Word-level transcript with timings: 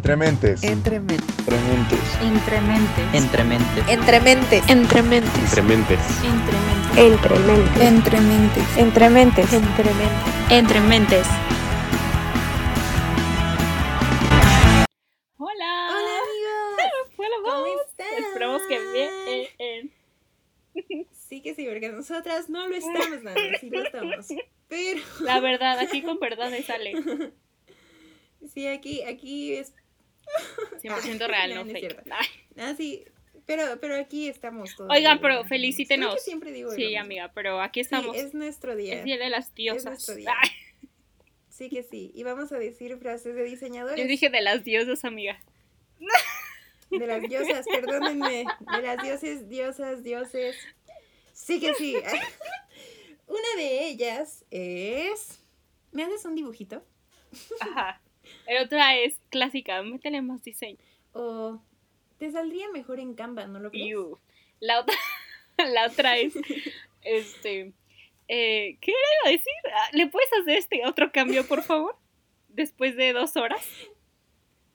Entrementes. 0.00 0.62
Entrementes. 0.62 1.20
Entrementes. 2.22 3.12
Entrementes. 3.12 3.84
Entrementes. 3.90 4.70
Entrementes. 4.70 4.70
Entrementes. 5.44 6.00
Entrementes. 6.96 7.82
Entrementes. 7.82 8.78
Entrementes. 8.78 9.52
Entrementes. 9.52 10.50
Entrementes. 10.50 11.26
Hola. 15.36 15.90
Hola 15.92 16.14
amigos. 16.16 17.44
¿Cómo 17.44 17.66
están? 17.86 18.24
Esperamos 18.24 18.62
que 18.70 18.78
bien. 19.52 19.92
Sí 21.12 21.42
que 21.42 21.54
sí, 21.54 21.66
porque 21.68 21.90
nosotras 21.90 22.48
no 22.48 22.66
lo 22.66 22.74
estamos 22.74 23.22
dando, 23.22 23.40
sí 23.60 23.68
lo 23.68 23.82
estamos. 23.82 24.26
Pero 24.66 25.00
La 25.20 25.40
verdad, 25.40 25.78
aquí 25.78 26.00
con 26.00 26.18
verdad 26.18 26.50
sale. 26.66 26.94
sí, 28.52 28.66
aquí, 28.66 29.02
aquí 29.02 29.52
es 29.54 29.74
100% 30.82 31.26
real, 31.28 31.54
no 31.54 31.64
no 31.64 31.72
fake. 31.72 31.96
Ah, 32.56 32.74
sí, 32.76 33.04
pero, 33.46 33.80
pero 33.80 33.96
aquí 33.96 34.28
estamos 34.28 34.74
todos. 34.76 34.90
Oigan, 34.90 35.20
pero 35.20 35.44
felicítenos. 35.44 36.14
Que 36.14 36.20
siempre 36.20 36.52
digo 36.52 36.70
Sí, 36.72 36.94
amiga, 36.96 37.30
pero 37.34 37.60
aquí 37.60 37.80
Sí, 37.80 37.82
estamos. 37.82 38.16
es 38.16 38.32
nuestro 38.34 38.76
día. 38.76 38.94
Es 38.98 39.04
día 39.04 39.18
de 39.18 39.28
las 39.30 39.54
diosas. 39.54 39.84
nuestro 39.86 40.14
día. 40.14 40.32
Ay, 40.40 40.50
Sí 41.48 41.68
que 41.68 41.82
sí. 41.82 42.10
Y 42.14 42.22
vamos 42.22 42.52
a 42.52 42.58
decir 42.58 42.96
frases 42.96 43.34
de 43.34 43.42
diseñadores. 43.44 43.98
yo 43.98 44.06
dije 44.08 44.30
de 44.30 44.40
las 44.40 44.64
diosas, 44.64 45.04
amiga. 45.04 45.40
De 46.90 47.06
las 47.06 47.22
diosas, 47.22 47.64
perdónenme. 47.70 48.44
De 48.76 48.82
las 48.82 49.00
dioses, 49.00 49.48
diosas, 49.48 50.02
dioses. 50.02 50.56
Sí 51.32 51.60
que 51.60 51.72
sí. 51.74 51.94
Una 53.28 53.48
de 53.56 53.86
ellas 53.86 54.44
es. 54.50 55.38
¿Me 55.92 56.02
haces 56.02 56.24
un 56.24 56.34
dibujito? 56.34 56.84
Ajá. 57.60 58.00
La 58.50 58.62
otra 58.64 58.96
es 58.96 59.14
clásica, 59.30 59.80
métele 59.82 60.22
más 60.22 60.42
diseño. 60.42 60.76
O 61.12 61.60
te 62.18 62.30
saldría 62.32 62.68
mejor 62.70 62.98
en 62.98 63.14
Canva, 63.14 63.46
¿no 63.46 63.60
lo 63.60 63.70
crees? 63.70 63.86
Iu. 63.86 64.18
La 64.58 64.80
otra, 64.80 64.96
la 65.72 65.86
otra 65.86 66.18
es, 66.18 66.34
este, 67.02 67.72
eh, 68.26 68.76
¿qué 68.80 68.90
le 68.90 68.98
iba 69.22 69.26
a 69.26 69.30
decir? 69.30 69.52
Ah, 69.72 69.88
¿Le 69.92 70.08
puedes 70.08 70.32
hacer 70.32 70.58
este 70.58 70.84
otro 70.84 71.12
cambio, 71.12 71.46
por 71.46 71.62
favor? 71.62 71.96
Después 72.48 72.96
de 72.96 73.12
dos 73.12 73.36
horas. 73.36 73.64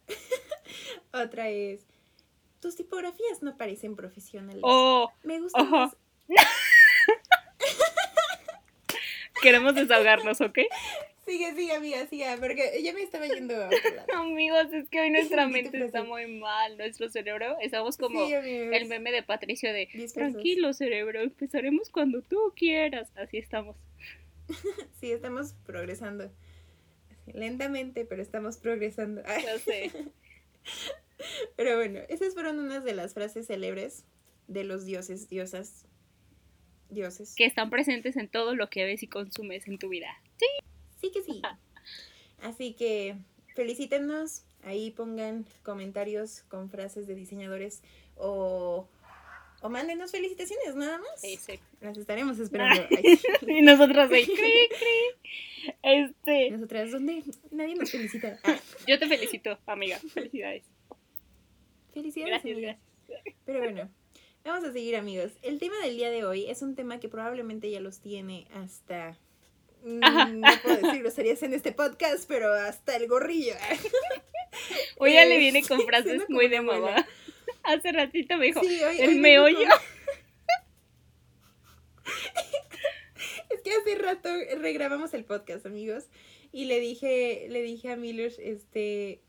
Otra 1.12 1.50
es. 1.50 1.86
Tus 2.62 2.76
tipografías 2.76 3.42
no 3.42 3.58
parecen 3.58 3.96
profesionales. 3.96 4.62
O 4.64 5.12
Me 5.24 5.40
más- 5.40 5.54
queremos 9.42 9.76
desahogarnos, 9.76 10.40
¿ok? 10.42 10.60
Sigue, 11.26 11.56
sigue, 11.56 11.74
amiga, 11.74 12.06
sigue. 12.06 12.26
Porque 12.40 12.82
ya 12.84 12.94
me 12.94 13.02
estaba 13.02 13.26
yendo 13.26 13.56
a 13.56 13.68
otro 13.68 13.96
lado. 13.96 14.08
Amigos, 14.14 14.72
es 14.72 14.90
que 14.90 15.02
hoy 15.02 15.10
nuestra 15.12 15.48
mente 15.48 15.72
te 15.72 15.86
está 15.86 16.04
muy 16.04 16.28
mal, 16.28 16.78
nuestro 16.78 17.10
cerebro. 17.10 17.58
Estamos 17.62 17.98
como 17.98 18.28
Sí, 18.28 18.34
el 18.34 18.88
meme 18.88 19.12
de 19.12 19.24
Patricio 19.24 19.74
de, 19.74 19.88
tranquilo 20.14 20.74
cerebro, 20.74 21.22
empezaremos 21.22 21.90
cuando 21.90 22.22
tú 22.22 22.54
quieras. 22.56 23.12
Así 23.16 23.38
estamos. 23.38 23.76
Sí, 25.00 25.12
estamos 25.12 25.54
progresando. 25.66 26.32
Lentamente, 27.34 28.06
pero 28.06 28.22
estamos 28.22 28.58
progresando. 28.58 29.24
Ya 29.24 29.58
sé. 29.58 29.92
Pero 31.56 31.76
bueno, 31.76 32.02
esas 32.10 32.34
fueron 32.34 32.60
unas 32.60 32.84
de 32.84 32.94
las 32.94 33.14
frases 33.14 33.48
célebres 33.48 34.06
de 34.48 34.64
los 34.64 34.86
dioses, 34.86 35.28
diosas, 35.30 35.86
dioses. 36.90 37.34
Que 37.36 37.46
están 37.46 37.70
presentes 37.70 38.16
en 38.18 38.28
todo 38.28 38.56
lo 38.56 38.70
que 38.70 38.86
ves 38.86 39.02
y 39.04 39.08
consumes 39.08 39.68
en 39.68 39.80
tu 39.80 39.90
vida. 39.90 40.08
Así 42.46 42.74
que 42.74 43.16
felicítenos, 43.56 44.44
ahí 44.62 44.92
pongan 44.92 45.48
comentarios 45.64 46.44
con 46.44 46.70
frases 46.70 47.08
de 47.08 47.16
diseñadores 47.16 47.82
o, 48.16 48.88
o 49.62 49.70
mándenos 49.70 50.12
felicitaciones, 50.12 50.76
nada 50.76 51.00
más. 51.00 51.22
Sí, 51.22 51.38
sí. 51.38 51.60
Las 51.82 51.98
estaremos 51.98 52.38
esperando. 52.38 52.84
Y 53.48 53.62
nosotros 53.64 54.10
de 54.12 54.24
cri, 54.26 54.36
cri. 54.36 55.74
Este, 55.82 56.52
Nosotras, 56.52 56.92
¿dónde? 56.92 57.24
Nadie 57.50 57.74
nos 57.74 57.90
felicita. 57.90 58.40
Ah, 58.44 58.60
yo 58.88 59.00
te 59.00 59.08
felicito, 59.08 59.58
amiga. 59.66 59.98
Felicidades. 60.14 60.66
felicidades. 61.96 62.44
Gracias, 62.44 62.54
amiga. 62.54 62.78
gracias. 63.08 63.36
Pero 63.44 63.60
bueno, 63.60 63.90
vamos 64.44 64.64
a 64.70 64.72
seguir 64.72 64.98
amigos. 64.98 65.32
El 65.42 65.58
tema 65.58 65.80
del 65.84 65.98
día 65.98 66.12
de 66.12 66.26
hoy 66.26 66.46
es 66.46 66.62
un 66.62 66.76
tema 66.76 67.00
que 67.00 67.10
probablemente 67.10 67.72
ya 67.72 67.80
los 67.80 68.02
tiene 68.02 68.46
hasta... 68.54 69.18
mm, 69.86 70.04
Ajá. 70.04 70.26
No 70.28 70.48
puedo 70.64 70.76
decir 70.78 71.02
groserías 71.02 71.42
en 71.44 71.54
este 71.54 71.72
podcast, 71.72 72.26
pero 72.28 72.52
hasta 72.54 72.96
el 72.98 73.08
gorrillo. 73.08 73.54
Hoy 74.98 75.14
ya 75.14 75.24
Eh, 75.24 75.30
le 75.30 75.38
viene 75.38 75.62
con 75.64 75.82
frases 75.86 76.24
muy 76.30 76.48
de 76.48 76.62
mamá. 76.62 77.08
Hace 77.64 77.92
ratito 77.92 78.38
me 78.38 78.48
dijo, 78.48 78.62
Sí, 78.62 78.82
hoy- 78.84 79.00
el 79.02 79.10
hoy 79.10 79.16
meollo. 79.16 79.70
Es 83.50 83.62
que 83.62 83.72
hace 83.72 83.96
rato 83.96 84.30
regrabamos 84.60 85.14
el 85.14 85.24
podcast, 85.24 85.66
amigos, 85.66 86.06
y 86.52 86.66
le 86.66 86.80
dije, 86.80 87.48
le 87.50 87.62
dije 87.62 87.92
a 87.92 87.96
Milos, 87.96 88.36
este, 88.40 89.22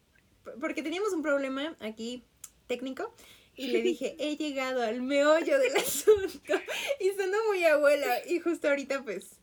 porque 0.61 0.83
teníamos 0.83 1.13
un 1.13 1.23
problema 1.23 1.77
aquí 1.81 2.25
técnico, 2.67 3.15
y 3.55 3.69
le 3.69 3.81
dije, 3.83 4.17
he 4.19 4.37
llegado 4.37 4.83
al 4.83 5.01
meollo 5.03 5.59
del 5.59 5.77
asunto, 5.77 6.55
y 7.01 7.09
sonó 7.11 7.37
muy 7.49 7.65
abuela, 7.65 8.19
y 8.27 8.39
justo 8.41 8.69
ahorita 8.69 9.03
pues, 9.05 9.39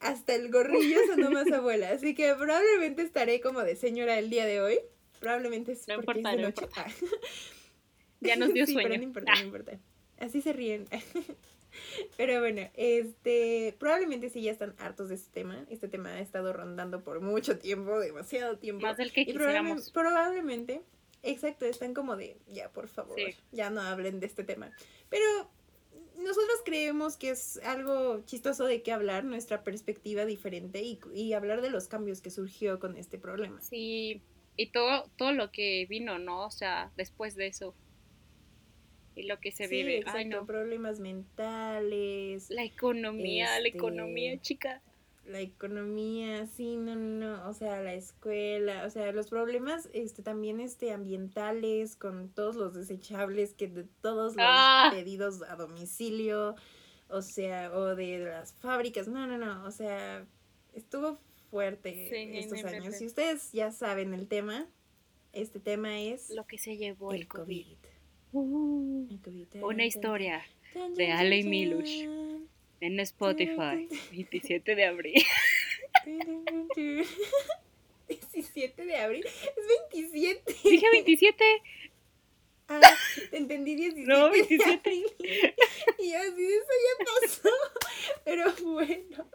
hasta 0.00 0.34
el 0.34 0.50
gorrillo 0.50 0.98
sonó 1.06 1.30
más 1.30 1.50
abuela, 1.52 1.90
así 1.90 2.14
que 2.14 2.34
probablemente 2.34 3.02
estaré 3.02 3.40
como 3.40 3.60
de 3.62 3.76
señora 3.76 4.18
el 4.18 4.30
día 4.30 4.44
de 4.46 4.60
hoy, 4.60 4.78
probablemente 5.20 5.72
es 5.72 5.86
No 5.88 5.96
porque 6.02 6.20
importa, 6.20 6.30
es 6.30 6.36
de 6.36 6.42
no 6.42 6.48
noche. 6.48 6.62
importa. 6.64 6.86
Ah. 6.86 7.06
Ya 8.20 8.36
nos 8.36 8.52
dio 8.52 8.66
Sí, 8.66 8.74
pero 8.74 8.88
sueño. 8.88 8.98
no 8.98 9.04
importa, 9.04 9.32
no 9.34 9.40
importa. 9.44 9.78
Así 10.18 10.40
se 10.40 10.52
ríen. 10.52 10.86
Pero 12.16 12.38
bueno, 12.38 12.70
este, 12.74 13.74
probablemente 13.80 14.30
sí 14.30 14.42
ya 14.42 14.52
están 14.52 14.76
hartos 14.78 15.08
de 15.08 15.16
este 15.16 15.32
tema. 15.32 15.66
Este 15.68 15.88
tema 15.88 16.10
ha 16.10 16.20
estado 16.20 16.52
rondando 16.52 17.02
por 17.02 17.20
mucho 17.20 17.58
tiempo, 17.58 17.98
demasiado 17.98 18.58
tiempo. 18.58 18.82
Más 18.86 18.96
del 18.96 19.12
que 19.12 19.22
y 19.22 19.32
probablemente, 19.92 20.82
exacto, 21.24 21.64
están 21.66 21.92
como 21.92 22.16
de, 22.16 22.36
ya 22.46 22.70
por 22.70 22.86
favor, 22.86 23.16
Sí. 23.18 23.34
ya 23.50 23.70
no 23.70 23.80
hablen 23.82 24.20
de 24.20 24.26
este 24.26 24.44
tema. 24.44 24.70
Pero 25.08 25.24
nosotros 26.24 26.62
creemos 26.64 27.16
que 27.16 27.30
es 27.30 27.58
algo 27.58 28.22
chistoso 28.26 28.64
de 28.64 28.82
que 28.82 28.92
hablar, 28.92 29.24
nuestra 29.24 29.62
perspectiva 29.62 30.24
diferente 30.24 30.82
y, 30.82 30.98
y 31.14 31.32
hablar 31.34 31.60
de 31.62 31.70
los 31.70 31.86
cambios 31.88 32.20
que 32.20 32.30
surgió 32.30 32.80
con 32.80 32.96
este 32.96 33.18
problema. 33.18 33.60
Sí, 33.60 34.22
y 34.56 34.66
todo, 34.70 35.10
todo 35.16 35.32
lo 35.32 35.50
que 35.52 35.86
vino, 35.88 36.18
¿no? 36.18 36.46
O 36.46 36.50
sea, 36.50 36.90
después 36.96 37.34
de 37.36 37.46
eso. 37.48 37.74
Y 39.16 39.24
lo 39.24 39.38
que 39.38 39.52
se 39.52 39.68
Sí, 39.68 39.76
vive. 39.76 39.98
exacto, 39.98 40.18
Ay, 40.18 40.24
no. 40.26 40.44
problemas 40.46 40.98
mentales, 40.98 42.50
La 42.50 42.64
economía, 42.64 43.46
la 43.60 43.68
Este, 43.68 43.78
economía, 43.78 44.40
chica. 44.40 44.82
La 45.26 45.40
economía, 45.40 46.46
sí, 46.46 46.76
no, 46.76 46.94
no, 46.96 47.48
o 47.48 47.54
sea, 47.54 47.80
la 47.82 47.94
escuela, 47.94 48.84
o 48.86 48.90
sea, 48.90 49.10
los 49.12 49.28
problemas 49.28 49.88
este 49.92 50.22
también 50.22 50.60
este 50.60 50.92
ambientales 50.92 51.96
con 51.96 52.28
todos 52.28 52.56
los 52.56 52.74
desechables 52.74 53.54
que 53.54 53.68
de 53.68 53.84
todos 54.02 54.36
los 54.36 54.46
Ah. 54.46 54.90
pedidos 54.92 55.42
a 55.42 55.56
domicilio, 55.56 56.54
o 57.08 57.22
sea, 57.22 57.72
o 57.74 57.94
de 57.94 58.18
las 58.18 58.52
fábricas, 58.54 59.08
no, 59.08 59.26
no, 59.26 59.38
no, 59.38 59.64
o 59.64 59.70
sea, 59.70 60.26
estuvo 60.74 61.18
fuerte 61.50 62.08
Sí, 62.10 62.38
estos 62.38 62.62
no 62.62 62.68
años. 62.68 62.96
Si 62.96 63.06
ustedes 63.06 63.52
ya 63.52 63.70
saben 63.70 64.12
el 64.12 64.26
tema, 64.28 64.66
este 65.32 65.58
tema 65.60 66.00
es 66.00 66.30
Lo 66.30 66.46
que 66.46 66.58
se 66.58 66.76
llevó 66.76 67.12
el, 67.12 67.26
COVID. 67.28 67.46
COVID. 67.46 67.76
Uh, 68.32 69.06
El 69.10 69.20
COVID. 69.20 69.46
Tan, 69.48 69.64
una 69.64 69.86
historia 69.86 70.42
de 70.96 71.12
Ale 71.12 71.38
y 71.38 71.44
Milush. 71.44 72.04
En 72.80 73.00
Spotify, 73.00 73.88
27 74.12 74.74
de 74.74 74.84
abril. 74.84 75.22
17 78.08 78.84
de 78.86 78.96
abril. 78.96 79.24
Es 79.26 79.66
27. 79.92 80.54
Dije 80.64 80.90
27. 80.90 81.44
Ah, 82.66 82.80
te 83.30 83.36
entendí 83.36 83.74
17. 83.74 84.10
No, 84.10 84.26
de 84.26 84.30
27. 84.30 84.72
abril. 84.74 85.04
Y 85.98 86.12
así, 86.12 86.44
eso 86.44 86.72
ya 86.84 87.04
pasó. 87.20 87.48
Pero 88.24 88.52
bueno, 88.62 89.28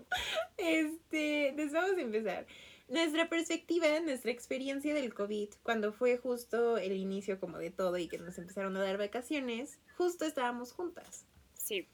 este, 0.57 1.53
les 1.53 1.71
vamos 1.71 1.97
a 1.97 2.01
empezar. 2.01 2.47
Nuestra 2.87 3.29
perspectiva, 3.29 3.99
nuestra 3.99 4.31
experiencia 4.31 4.95
del 4.95 5.13
COVID, 5.13 5.49
cuando 5.61 5.93
fue 5.93 6.17
justo 6.17 6.77
el 6.77 6.93
inicio 6.93 7.39
como 7.39 7.59
de 7.59 7.69
todo 7.69 7.97
y 7.97 8.07
que 8.07 8.17
nos 8.17 8.37
empezaron 8.39 8.75
a 8.77 8.81
dar 8.81 8.97
vacaciones, 8.97 9.79
justo 9.95 10.25
estábamos 10.25 10.73
juntas. 10.73 11.25
Sí. 11.53 11.87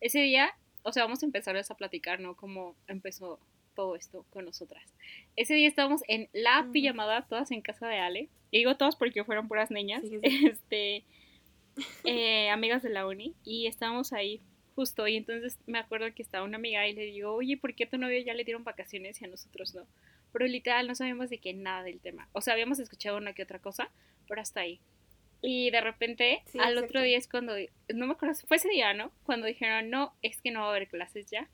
Ese 0.00 0.20
día, 0.20 0.56
o 0.86 0.92
sea, 0.92 1.02
vamos 1.04 1.22
a 1.22 1.26
empezar 1.26 1.56
a 1.56 1.74
platicar, 1.74 2.20
¿no? 2.20 2.36
Cómo 2.36 2.76
empezó 2.86 3.40
todo 3.74 3.96
esto 3.96 4.24
con 4.30 4.44
nosotras. 4.44 4.94
Ese 5.34 5.54
día 5.54 5.68
estábamos 5.68 6.02
en 6.08 6.28
la 6.32 6.68
pijamada, 6.72 7.26
todas 7.26 7.50
en 7.50 7.60
casa 7.60 7.88
de 7.88 7.98
Ale. 7.98 8.28
Y 8.50 8.58
digo 8.58 8.76
todas 8.76 8.96
porque 8.96 9.24
fueron 9.24 9.48
puras 9.48 9.70
niñas. 9.70 10.02
Sí, 10.02 10.20
que 10.20 10.30
sí. 10.30 10.46
Este, 10.46 11.04
eh, 12.04 12.50
amigas 12.50 12.82
de 12.82 12.90
la 12.90 13.06
uni. 13.06 13.34
Y 13.44 13.66
estábamos 13.66 14.12
ahí 14.12 14.40
justo. 14.76 15.08
Y 15.08 15.16
entonces 15.16 15.58
me 15.66 15.78
acuerdo 15.78 16.06
que 16.14 16.22
estaba 16.22 16.44
una 16.44 16.56
amiga 16.56 16.86
y 16.86 16.94
le 16.94 17.06
digo, 17.06 17.34
oye, 17.34 17.56
¿por 17.56 17.74
qué 17.74 17.84
a 17.84 17.90
tu 17.90 17.98
novio 17.98 18.20
ya 18.20 18.34
le 18.34 18.44
dieron 18.44 18.64
vacaciones 18.64 19.20
y 19.20 19.24
a 19.24 19.28
nosotros 19.28 19.74
no? 19.74 19.86
pero 20.36 20.46
literal 20.48 20.86
no 20.86 20.94
sabíamos 20.94 21.30
de 21.30 21.38
qué 21.38 21.54
nada 21.54 21.82
del 21.82 21.98
tema. 21.98 22.28
O 22.32 22.42
sea, 22.42 22.52
habíamos 22.52 22.78
escuchado 22.78 23.16
una 23.16 23.32
que 23.32 23.42
otra 23.42 23.58
cosa, 23.58 23.90
pero 24.28 24.42
hasta 24.42 24.60
ahí. 24.60 24.80
Y 25.42 25.70
de 25.70 25.80
repente, 25.80 26.42
Sí, 26.46 26.58
al 26.58 26.78
otro 26.78 27.02
día 27.02 27.18
es 27.18 27.28
cuando, 27.28 27.54
no 27.94 28.06
me 28.06 28.12
acuerdo, 28.12 28.34
fue 28.46 28.56
ese 28.56 28.68
día, 28.68 28.94
¿no? 28.94 29.12
Cuando 29.24 29.46
dijeron, 29.46 29.90
no, 29.90 30.14
es 30.22 30.40
que 30.40 30.50
no 30.50 30.60
va 30.60 30.66
a 30.66 30.70
haber 30.70 30.88
clases 30.88 31.26
ya. 31.30 31.48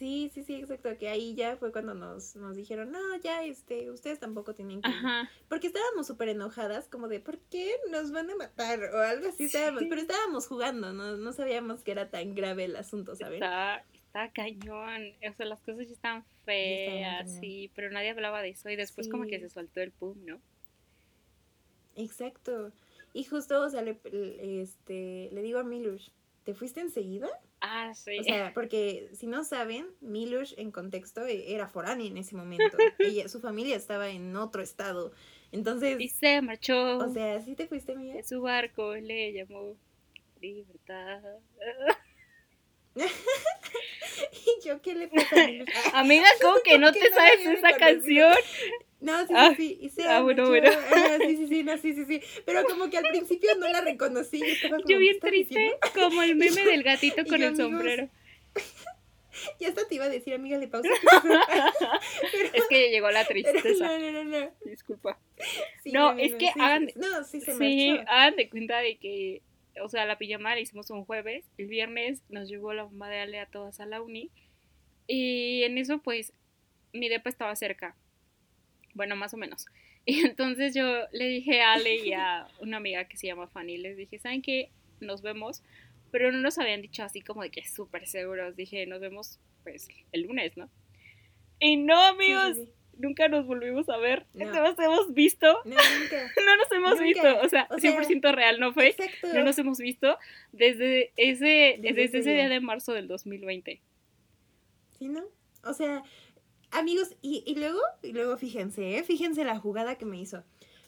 Sí, 0.00 0.30
sí, 0.32 0.42
sí, 0.44 0.54
exacto. 0.54 0.96
Que 0.98 1.10
ahí 1.10 1.34
ya 1.34 1.58
fue 1.58 1.72
cuando 1.72 1.92
nos, 1.92 2.34
nos 2.34 2.56
dijeron, 2.56 2.90
no, 2.90 2.98
ya, 3.22 3.44
este, 3.44 3.90
ustedes 3.90 4.18
tampoco 4.18 4.54
tienen 4.54 4.80
que. 4.80 4.88
ir". 4.88 4.94
Ajá. 4.96 5.30
Porque 5.46 5.66
estábamos 5.66 6.06
súper 6.06 6.30
enojadas, 6.30 6.88
como 6.88 7.06
de, 7.06 7.20
¿por 7.20 7.38
qué 7.50 7.74
nos 7.90 8.10
van 8.10 8.30
a 8.30 8.34
matar? 8.34 8.80
O 8.94 8.98
algo 8.98 9.28
así 9.28 9.44
estábamos. 9.44 9.82
Sí. 9.82 9.88
Pero 9.90 10.00
estábamos 10.00 10.46
jugando, 10.46 10.94
no, 10.94 11.18
no 11.18 11.32
sabíamos 11.34 11.82
que 11.82 11.90
era 11.90 12.08
tan 12.08 12.34
grave 12.34 12.64
el 12.64 12.76
asunto, 12.76 13.14
¿saben? 13.14 13.42
Está, 13.42 13.84
está 13.92 14.32
cañón. 14.32 15.12
O 15.30 15.32
sea, 15.34 15.44
las 15.44 15.60
cosas 15.60 15.86
ya 15.86 15.92
estaban 15.92 16.24
feas, 16.46 17.38
sí, 17.38 17.70
pero 17.74 17.90
nadie 17.90 18.08
hablaba 18.08 18.40
de 18.40 18.48
eso. 18.48 18.70
Y 18.70 18.76
después 18.76 19.06
como 19.06 19.26
que 19.26 19.38
se 19.38 19.50
soltó 19.50 19.82
el 19.82 19.92
pum, 19.92 20.16
¿no? 20.24 20.40
Exacto. 22.00 22.72
Y 23.12 23.24
justo, 23.24 23.62
o 23.62 23.70
sea, 23.70 23.82
le, 23.82 24.00
este, 24.62 25.28
le 25.32 25.42
digo 25.42 25.58
a 25.58 25.64
Milush, 25.64 26.08
¿te 26.44 26.54
fuiste 26.54 26.80
enseguida? 26.80 27.28
Ah, 27.60 27.92
sí. 27.94 28.18
O 28.20 28.22
sea, 28.22 28.52
porque 28.54 29.10
si 29.12 29.26
no 29.26 29.44
saben, 29.44 29.86
Milush 30.00 30.54
en 30.56 30.70
contexto 30.70 31.26
e- 31.26 31.52
era 31.54 31.68
foránea 31.68 32.06
en 32.06 32.16
ese 32.16 32.36
momento. 32.36 32.76
Ella, 32.98 33.28
su 33.28 33.40
familia 33.40 33.76
estaba 33.76 34.08
en 34.08 34.34
otro 34.36 34.62
estado. 34.62 35.12
Entonces, 35.52 36.00
y 36.00 36.08
se 36.08 36.40
marchó 36.42 36.98
o 36.98 37.12
sea, 37.12 37.40
¿sí 37.40 37.54
te 37.56 37.66
fuiste, 37.66 37.92
amiga? 37.92 38.14
de 38.14 38.22
su 38.22 38.40
barco, 38.40 38.94
le 38.94 39.32
llamó 39.32 39.76
libertad. 40.40 41.20
¿Y 44.32 44.66
yo 44.66 44.80
qué 44.82 44.94
le 44.94 45.08
pasa 45.08 45.36
Amiga, 45.94 46.26
¿cómo 46.40 46.56
que 46.64 46.78
no 46.78 46.92
te 46.92 47.10
sabes 47.10 47.46
esa 47.46 47.72
canción? 47.76 48.34
No, 49.00 49.26
sí, 49.26 49.32
Ah, 49.34 49.54
sí, 49.56 49.90
sí. 49.94 50.02
Ah, 50.06 50.20
bueno, 50.20 50.46
bueno. 50.48 50.70
Sí, 51.26 51.36
sí, 51.36 51.46
sí, 51.48 51.62
no, 51.62 51.78
sí, 51.78 51.94
sí, 51.94 52.04
sí. 52.04 52.20
Pero 52.44 52.64
como 52.64 52.90
que 52.90 52.98
al 52.98 53.04
principio 53.08 53.50
no 53.56 53.66
la 53.68 53.80
reconocí. 53.80 54.38
y 54.38 54.50
estaba 54.50 54.76
como, 54.76 54.88
Yo 54.88 54.96
¿qué 54.96 54.98
bien 54.98 55.20
triste, 55.20 55.76
como 55.94 56.22
el 56.22 56.36
meme 56.36 56.64
del 56.64 56.82
gatito 56.82 57.24
con 57.26 57.42
el 57.42 57.56
sombrero. 57.56 58.08
Ya 59.58 59.68
hasta 59.68 59.88
te 59.88 59.94
iba 59.94 60.04
a 60.04 60.08
decir, 60.10 60.34
amiga, 60.34 60.58
le 60.58 60.68
pausa. 60.68 60.88
Pero- 61.22 62.50
Es 62.52 62.64
que 62.68 62.90
llegó 62.90 63.10
la 63.10 63.24
tristeza. 63.24 63.86
no, 63.86 63.98
no, 63.98 64.12
no, 64.12 64.24
no. 64.24 64.50
Disculpa. 64.66 65.18
Sí, 65.82 65.92
No, 65.92 66.12
es 66.18 66.34
que 66.34 66.46
sí, 66.52 66.60
hagan- 66.60 66.88
sí, 66.88 66.94
No, 66.98 67.24
sí 67.24 67.40
se 67.40 67.54
Sí, 67.56 67.90
hagan 68.06 68.36
de 68.36 68.50
cuenta 68.50 68.78
de 68.80 68.98
que, 68.98 69.40
o 69.82 69.88
sea, 69.88 70.04
la 70.06 70.18
pijama 70.18 70.54
la 70.54 70.60
hicimos 70.60 70.90
un 70.90 71.04
jueves, 71.04 71.44
el 71.58 71.66
viernes 71.66 72.22
nos 72.28 72.48
llevó 72.48 72.72
la 72.72 72.84
mamá 72.84 73.08
de 73.08 73.20
Ale 73.20 73.38
a 73.40 73.46
todas 73.46 73.80
a 73.80 73.86
la 73.86 74.02
uni 74.02 74.30
y 75.06 75.62
en 75.64 75.78
eso 75.78 75.98
pues 75.98 76.32
mi 76.92 77.08
depa 77.08 77.30
estaba 77.30 77.54
cerca, 77.56 77.96
bueno, 78.94 79.16
más 79.16 79.34
o 79.34 79.36
menos. 79.36 79.66
Y 80.06 80.20
entonces 80.20 80.74
yo 80.74 80.82
le 81.12 81.26
dije 81.26 81.60
a 81.60 81.74
Ale 81.74 81.96
y 81.96 82.14
a 82.14 82.48
una 82.60 82.78
amiga 82.78 83.04
que 83.04 83.18
se 83.18 83.26
llama 83.26 83.48
Fanny, 83.48 83.76
les 83.76 83.98
dije, 83.98 84.18
¿saben 84.18 84.40
qué? 84.40 84.70
Nos 84.98 85.20
vemos, 85.20 85.62
pero 86.10 86.32
no 86.32 86.38
nos 86.38 86.58
habían 86.58 86.80
dicho 86.80 87.04
así 87.04 87.20
como 87.20 87.42
de 87.42 87.50
que 87.50 87.68
súper 87.68 88.08
seguros, 88.08 88.56
dije, 88.56 88.86
nos 88.86 89.00
vemos 89.00 89.38
pues 89.62 89.88
el 90.12 90.22
lunes, 90.22 90.56
¿no? 90.56 90.70
Y 91.60 91.76
no, 91.76 91.94
sí, 91.94 92.14
amigos, 92.14 92.56
sí. 92.56 92.72
Nunca 93.00 93.28
nos 93.28 93.46
volvimos 93.46 93.88
a 93.88 93.96
ver, 93.96 94.26
No. 94.34 94.46
nos 94.52 94.78
hemos 94.78 95.12
visto 95.14 95.46
No, 95.64 95.76
nunca. 95.76 96.30
no 96.46 96.56
nos 96.56 96.72
hemos 96.72 96.90
Nunca. 96.92 97.02
visto, 97.04 97.40
o 97.42 97.48
sea, 97.48 97.66
O 97.70 97.78
sea, 97.78 97.98
100% 97.98 98.32
real, 98.34 98.60
no 98.60 98.72
fue. 98.72 98.88
Exacto. 98.88 99.28
No 99.34 99.42
nos 99.44 99.58
hemos 99.58 99.78
visto 99.78 100.16
desde 100.52 101.12
ese, 101.16 101.78
Desde 101.78 101.78
desde, 101.82 102.04
ese 102.04 102.18
ese 102.18 102.30
día. 102.30 102.38
día 102.42 102.48
de 102.48 102.60
marzo 102.60 102.92
del 102.92 103.08
2020. 103.08 103.80
¿Sí, 104.98 105.08
no? 105.08 105.22
O 105.64 105.74
sea, 105.74 106.02
amigos, 106.70 107.14
y, 107.22 107.42
y 107.46 107.54
luego, 107.56 107.80
y 108.02 108.12
luego 108.12 108.36
fíjense, 108.36 108.96
¿eh? 108.98 109.02
Fíjense 109.02 109.44
la 109.44 109.58
jugada 109.58 109.96
que 109.96 110.04
me 110.06 110.18
hizo. 110.20 110.44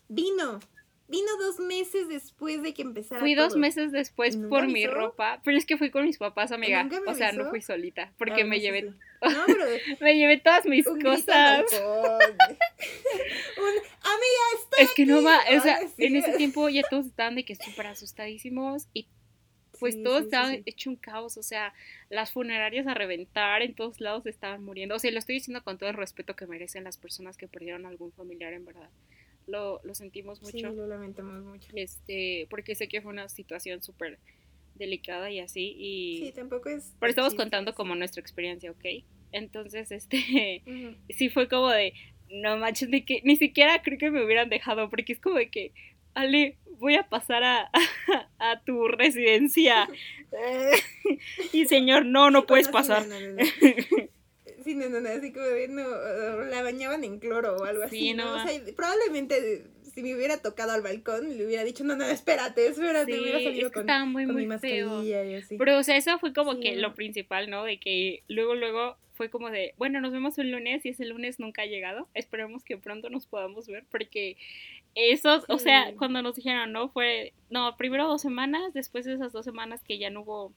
Vino, 0.09 0.61
vino 1.09 1.29
dos 1.39 1.59
meses 1.61 2.09
después 2.09 2.63
de 2.63 2.73
que 2.75 2.83
empezara 2.83 3.21
Fui 3.21 3.35
dos 3.35 3.57
meses 3.57 3.93
después 3.93 4.37
¿Nunca 4.37 4.49
por 4.49 4.69
mi 4.69 4.87
ropa, 4.87 5.41
pero 5.45 5.57
es 5.59 5.67
que 5.67 5.77
fui 5.77 5.91
con 5.91 6.05
mis 6.07 6.19
papás, 6.19 6.53
amiga. 6.53 6.83
¿Nunca 6.85 7.01
me 7.01 7.13
O 7.13 7.15
sea, 7.15 7.33
no 7.33 7.51
fui 7.51 7.61
solita, 7.61 8.05
Ah, 8.11 8.15
porque 8.19 8.45
me 8.45 8.61
llevé, 8.61 8.83
sí. 8.83 8.89
No, 9.23 9.45
pero 9.47 9.65
me 10.01 10.17
llevé 10.17 10.39
todas 10.39 10.65
mis 10.67 10.87
un 10.87 11.01
cosas. 11.01 11.65
un, 11.73 13.63
amiga, 13.63 14.45
estoy 14.63 14.85
Es 14.85 14.95
que 14.95 15.07
no 15.07 15.17
aquí". 15.17 15.25
va, 15.27 15.39
o 15.57 15.61
sea, 15.61 15.87
sí. 15.89 16.05
en 16.05 16.17
ese 16.17 16.33
tiempo 16.37 16.69
ya 16.69 16.83
todos 16.89 17.07
estaban 17.07 17.35
de 17.35 17.45
que 17.45 17.55
súper 17.55 17.87
asustadísimos 17.89 18.89
y 18.93 19.07
pues 19.79 19.95
Sí, 19.95 20.03
todo 20.05 20.19
sí, 20.19 20.23
sí, 20.23 20.27
estaba 20.27 20.49
sí. 20.51 20.63
hecho 20.67 20.91
un 20.91 20.97
caos, 20.97 21.37
o 21.37 21.43
sea, 21.43 21.75
las 22.09 22.31
funerarias 22.31 22.87
a 22.87 22.95
reventar, 22.95 23.63
en 23.63 23.75
todos 23.75 24.01
lados 24.01 24.27
estaban 24.27 24.63
muriendo. 24.63 24.95
O 24.95 24.99
sea, 25.01 25.11
lo 25.11 25.19
estoy 25.19 25.37
diciendo 25.37 25.65
con 25.65 25.77
todo 25.77 25.89
el 25.91 25.97
respeto 25.97 26.37
que 26.37 26.47
merecen 26.47 26.85
las 26.85 26.97
personas 26.99 27.37
que 27.37 27.49
perdieron 27.49 27.85
algún 27.87 28.13
familiar, 28.13 28.53
en 28.53 28.65
verdad. 28.65 28.89
Lo, 29.47 29.81
lo 29.85 29.95
sentimos 29.95 30.41
mucho. 30.43 30.57
Sí, 30.71 30.77
lo 30.77 30.87
lamentamos 30.87 31.43
mucho. 31.45 31.69
este, 31.75 32.47
porque 32.51 32.75
sé 32.75 32.89
que 32.89 33.01
fue 33.03 33.13
una 33.13 33.29
situación 33.29 33.83
súper 33.83 34.19
delicada 34.75 35.31
y 35.31 35.41
así, 35.41 35.75
y 35.79 36.19
Sí, 36.27 36.33
tampoco 36.33 36.69
es. 36.71 36.95
pero 36.99 37.11
estamos 37.11 37.33
chiste, 37.33 37.43
contando 37.43 37.75
como 37.75 37.95
nuestra 37.95 38.21
experiencia, 38.21 38.71
¿ok? 38.71 38.85
Entonces, 39.33 39.91
este, 39.93 40.63
sí 41.11 41.29
fue 41.29 41.49
como 41.49 41.69
de, 41.71 41.93
no 42.31 42.57
manches, 42.57 42.91
de 42.91 43.05
que 43.05 43.21
ni 43.25 43.37
siquiera 43.37 43.83
creo 43.83 43.99
que 43.99 44.11
me 44.11 44.25
hubieran 44.25 44.49
dejado, 44.49 44.89
porque 44.89 45.13
es 45.13 45.21
como 45.21 45.37
de 45.37 45.51
que, 45.51 45.73
Ale, 46.15 46.57
voy 46.79 46.95
a 46.97 47.09
pasar 47.09 47.43
a, 47.45 47.71
a 48.39 48.61
tu 48.65 48.89
residencia. 48.89 49.89
y 51.53 51.67
señor, 51.67 52.05
no, 52.07 52.31
no 52.31 52.47
puedes 52.47 52.71
Bueno, 52.71 52.89
pasar. 52.89 53.07
no, 53.07 53.21
no, 53.21 53.29
no. 53.33 53.43
Sí, 54.63 54.75
no, 54.75 54.89
no, 54.89 55.01
no, 55.01 55.09
así 55.09 55.33
como 55.33 55.47
de, 55.47 55.69
no, 55.69 55.83
uh, 55.83 56.45
la 56.51 56.63
bañaban 56.63 57.05
en 57.05 57.19
cloro 57.19 57.57
o 57.57 57.65
algo 57.65 57.89
Sí, 57.89 58.11
así, 58.11 58.15
¿no? 58.15 58.37
no. 58.37 58.43
O 58.43 58.47
sea, 58.47 58.61
probablemente 58.75 59.65
si 59.95 60.03
me 60.03 60.15
hubiera 60.15 60.39
tocado 60.39 60.73
al 60.73 60.83
balcón, 60.83 61.37
le 61.37 61.47
hubiera 61.47 61.65
dicho, 61.65 61.85
no, 61.85 61.97
no, 61.97 62.05
espérate, 62.05 62.67
espérate, 62.67 63.13
Sí, 63.13 63.21
hubiera 63.21 63.39
es 63.39 63.45
salido 63.45 63.71
que 63.71 63.85
con, 63.85 64.09
muy, 64.11 64.25
con 64.25 64.35
mi 64.35 64.43
muy 64.43 64.47
mascarilla 64.47 65.25
y 65.25 65.35
así. 65.35 65.59
Pero, 65.59 65.79
o 65.79 65.83
sea, 65.83 65.97
eso 65.97 66.19
fue 66.19 66.33
como 66.33 66.55
Sí, 66.55 66.61
que 66.61 66.77
lo 66.77 66.95
principal, 66.95 67.51
¿no? 67.51 67.65
De 67.65 67.79
que 67.79 68.23
luego, 68.29 68.55
luego 68.55 68.97
fue 69.15 69.29
como 69.29 69.51
de, 69.51 69.75
bueno, 69.77 70.01
nos 70.01 70.13
vemos 70.13 70.39
el 70.39 70.51
lunes 70.51 70.85
y 70.87 70.91
ese 70.91 71.05
lunes 71.05 71.39
nunca 71.39 71.63
ha 71.63 71.67
llegado. 71.67 72.09
Esperemos 72.15 72.65
que 72.65 72.79
pronto 72.79 73.11
nos 73.11 73.27
podamos 73.27 73.67
ver 73.67 73.85
porque 73.91 74.37
esos, 74.95 75.45
o 75.49 75.59
sea, 75.59 75.93
cuando 75.97 76.23
nos 76.23 76.37
dijeron, 76.37 76.73
no, 76.73 76.89
fue, 76.89 77.33
no, 77.51 77.77
primero 77.77 78.09
dos 78.09 78.23
semanas, 78.23 78.73
después 78.73 79.05
de 79.05 79.15
esas 79.15 79.33
dos 79.33 79.45
semanas 79.45 79.83
que 79.85 79.99
ya 79.99 80.11
no 80.11 80.23
hubo, 80.23 80.53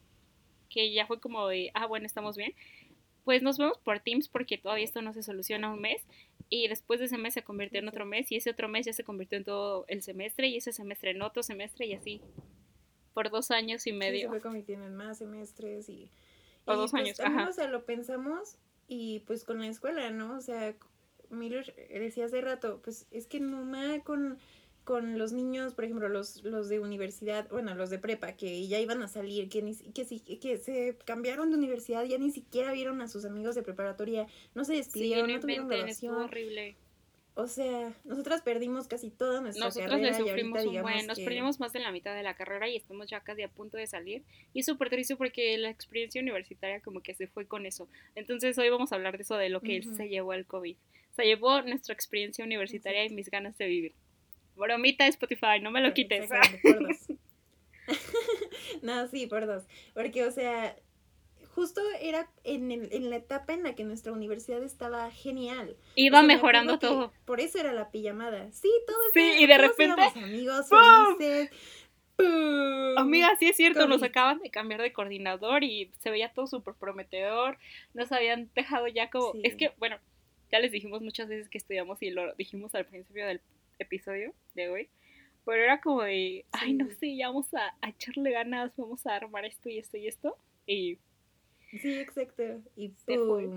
que 0.70 0.92
ya 0.92 1.06
fue 1.06 1.20
como 1.20 1.46
de, 1.48 1.70
ah, 1.74 1.86
bueno, 1.86 2.06
estamos 2.06 2.36
bien. 2.36 2.54
Pues 3.26 3.42
nos 3.42 3.58
vemos 3.58 3.76
por 3.78 3.98
Teams 3.98 4.28
porque 4.28 4.56
todavía 4.56 4.84
esto 4.84 5.02
no 5.02 5.12
se 5.12 5.24
soluciona 5.24 5.72
un 5.72 5.80
mes 5.80 6.00
y 6.48 6.68
después 6.68 7.00
de 7.00 7.06
ese 7.06 7.18
mes 7.18 7.34
se 7.34 7.42
convirtió 7.42 7.80
en 7.80 7.88
otro 7.88 8.06
mes 8.06 8.30
y 8.30 8.36
ese 8.36 8.50
otro 8.50 8.68
mes 8.68 8.86
ya 8.86 8.92
se 8.92 9.02
convirtió 9.02 9.36
en 9.36 9.42
todo 9.42 9.84
el 9.88 10.00
semestre 10.00 10.46
y 10.46 10.58
ese 10.58 10.72
semestre 10.72 11.10
en 11.10 11.22
otro 11.22 11.42
semestre 11.42 11.86
y 11.86 11.94
así 11.94 12.20
por 13.14 13.30
dos 13.30 13.50
años 13.50 13.84
y 13.88 13.90
Sí, 13.90 13.90
se 13.90 13.96
medio. 13.96 14.28
fue 14.28 14.40
convirtiendo 14.40 14.86
en 14.86 14.94
más 14.94 15.18
semestres 15.18 15.88
y... 15.88 16.08
O 16.66 16.74
y, 16.74 16.76
dos 16.76 16.92
pues, 16.92 17.02
años, 17.02 17.16
también, 17.16 17.40
ajá. 17.40 17.50
O 17.50 17.52
sea, 17.52 17.66
lo 17.66 17.84
pensamos 17.84 18.58
y 18.86 19.18
pues 19.26 19.42
con 19.42 19.58
la 19.58 19.66
escuela, 19.66 20.08
¿no? 20.10 20.36
O 20.36 20.40
sea, 20.40 20.76
Miller 21.28 21.74
decía 21.90 22.26
hace 22.26 22.40
rato, 22.40 22.80
pues 22.84 23.08
es 23.10 23.26
que 23.26 23.40
no 23.40 23.64
ma 23.64 24.04
con, 24.04 24.38
con 24.86 25.18
los 25.18 25.32
niños, 25.32 25.74
por 25.74 25.84
ejemplo, 25.84 26.08
los, 26.08 26.42
los 26.44 26.68
de 26.70 26.78
universidad, 26.80 27.46
bueno, 27.50 27.74
los 27.74 27.90
de 27.90 27.98
prepa, 27.98 28.32
que 28.36 28.66
ya 28.68 28.78
iban 28.80 29.02
a 29.02 29.08
salir, 29.08 29.48
que, 29.50 29.60
ni, 29.60 29.74
que, 29.74 30.06
que 30.38 30.56
se 30.58 30.96
cambiaron 31.04 31.50
de 31.50 31.56
universidad, 31.58 32.04
ya 32.04 32.16
ni 32.18 32.30
siquiera 32.30 32.72
vieron 32.72 33.02
a 33.02 33.08
sus 33.08 33.24
amigos 33.24 33.54
de 33.56 33.62
preparatoria, 33.62 34.28
no 34.54 34.64
se 34.64 34.72
Sí, 34.74 34.78
despidieron, 34.78 35.26
no 35.28 35.34
no 35.34 35.40
tuvieron 35.40 35.68
relación. 35.68 36.14
horrible. 36.14 36.76
O 37.34 37.48
sea, 37.48 37.92
nosotras 38.04 38.40
perdimos 38.42 38.86
casi 38.88 39.10
toda 39.10 39.42
nuestra 39.42 39.66
Nosotros 39.66 39.90
carrera 39.90 40.18
le 40.18 40.24
y 40.24 40.28
ahorita 40.30 40.48
sufrimos 40.60 40.64
un 40.76 40.82
buen, 40.82 41.06
nos 41.08 41.18
que- 41.18 41.24
perdimos 41.24 41.60
más 41.60 41.72
de 41.74 41.80
la 41.80 41.90
mitad 41.92 42.14
de 42.14 42.22
la 42.22 42.34
carrera 42.34 42.66
y 42.68 42.76
estamos 42.76 43.10
ya 43.10 43.20
casi 43.20 43.42
a 43.42 43.48
punto 43.48 43.76
de 43.76 43.86
salir. 43.86 44.22
Y 44.54 44.60
es 44.60 44.66
súper 44.66 44.88
triste 44.88 45.16
porque 45.16 45.58
la 45.58 45.68
experiencia 45.68 46.22
universitaria 46.22 46.80
como 46.80 47.02
que 47.02 47.12
se 47.14 47.26
fue 47.26 47.44
con 47.46 47.66
eso. 47.66 47.88
Entonces 48.14 48.56
hoy 48.56 48.70
vamos 48.70 48.92
a 48.92 48.94
hablar 48.94 49.16
de 49.18 49.24
eso, 49.24 49.36
de 49.36 49.50
lo 49.50 49.60
que 49.60 49.80
Ujú. 49.80 49.96
se 49.96 50.08
llevó 50.08 50.32
el 50.32 50.46
COVID. 50.46 50.76
Se 51.16 51.24
llevó 51.24 51.60
nuestra 51.60 51.92
experiencia 51.92 52.42
universitaria 52.44 53.04
y 53.04 53.10
mis 53.10 53.28
ganas 53.30 53.58
de 53.58 53.66
vivir. 53.66 53.94
Bromita 54.56 55.06
Spotify, 55.06 55.60
no 55.62 55.70
me 55.70 55.80
lo 55.80 55.92
quites. 55.94 56.24
Exactamente, 56.24 56.60
por 56.72 56.88
dos. 56.88 57.18
no, 58.82 59.06
sí, 59.08 59.26
por 59.26 59.46
dos. 59.46 59.64
Porque, 59.94 60.24
o 60.24 60.30
sea, 60.30 60.76
justo 61.54 61.80
era 62.00 62.28
en, 62.44 62.72
el- 62.72 62.88
en 62.92 63.10
la 63.10 63.16
etapa 63.16 63.52
en 63.52 63.62
la 63.62 63.74
que 63.74 63.84
nuestra 63.84 64.12
universidad 64.12 64.62
estaba 64.62 65.10
genial. 65.10 65.76
Iba 65.94 66.18
O 66.18 66.20
sea, 66.22 66.26
me 66.26 66.34
mejorando 66.34 66.78
todo. 66.78 67.12
Por 67.24 67.40
eso 67.40 67.58
era 67.58 67.72
la 67.72 67.90
pijamada. 67.90 68.50
Sí, 68.52 68.70
todo 68.86 68.96
Sí, 69.14 69.20
estaba- 69.20 69.40
y 69.42 69.46
de 69.46 69.58
repente, 69.58 70.02
amigos, 70.16 70.66
felices. 70.68 71.50
¡Pum! 72.16 72.98
Amiga, 72.98 73.30
sí 73.38 73.46
es 73.46 73.56
cierto, 73.56 73.86
nos 73.86 74.02
acaban 74.02 74.38
de 74.40 74.50
cambiar 74.50 74.80
de 74.80 74.92
coordinador 74.92 75.64
y 75.64 75.92
se 75.98 76.10
veía 76.10 76.32
todo 76.32 76.46
súper 76.46 76.72
prometedor. 76.74 77.58
Nos 77.92 78.10
habían 78.10 78.50
dejado 78.54 78.86
ya 78.88 79.10
como... 79.10 79.32
Sí. 79.32 79.40
Es 79.44 79.54
que, 79.54 79.72
bueno, 79.78 79.98
ya 80.50 80.58
les 80.60 80.72
dijimos 80.72 81.02
muchas 81.02 81.28
veces 81.28 81.50
que 81.50 81.58
estudiamos 81.58 82.02
y 82.02 82.10
lo 82.10 82.34
dijimos 82.36 82.74
al 82.74 82.86
principio 82.86 83.26
del 83.26 83.42
episodio 83.78 84.34
de 84.54 84.68
hoy. 84.68 84.90
Pero 85.44 85.62
era 85.62 85.80
como 85.80 86.02
de, 86.02 86.44
ay, 86.52 86.74
no 86.74 86.90
sé, 86.90 87.16
ya 87.16 87.28
vamos 87.28 87.52
a, 87.54 87.76
a 87.80 87.90
echarle 87.90 88.32
ganas, 88.32 88.72
vamos 88.76 89.06
a 89.06 89.14
armar 89.16 89.44
esto 89.44 89.68
y 89.68 89.78
esto 89.78 89.96
y 89.96 90.08
esto. 90.08 90.36
Y 90.66 90.98
Sí, 91.70 91.98
exacto. 91.98 92.42
Y 92.76 92.94
Se 93.06 93.16
fue. 93.16 93.48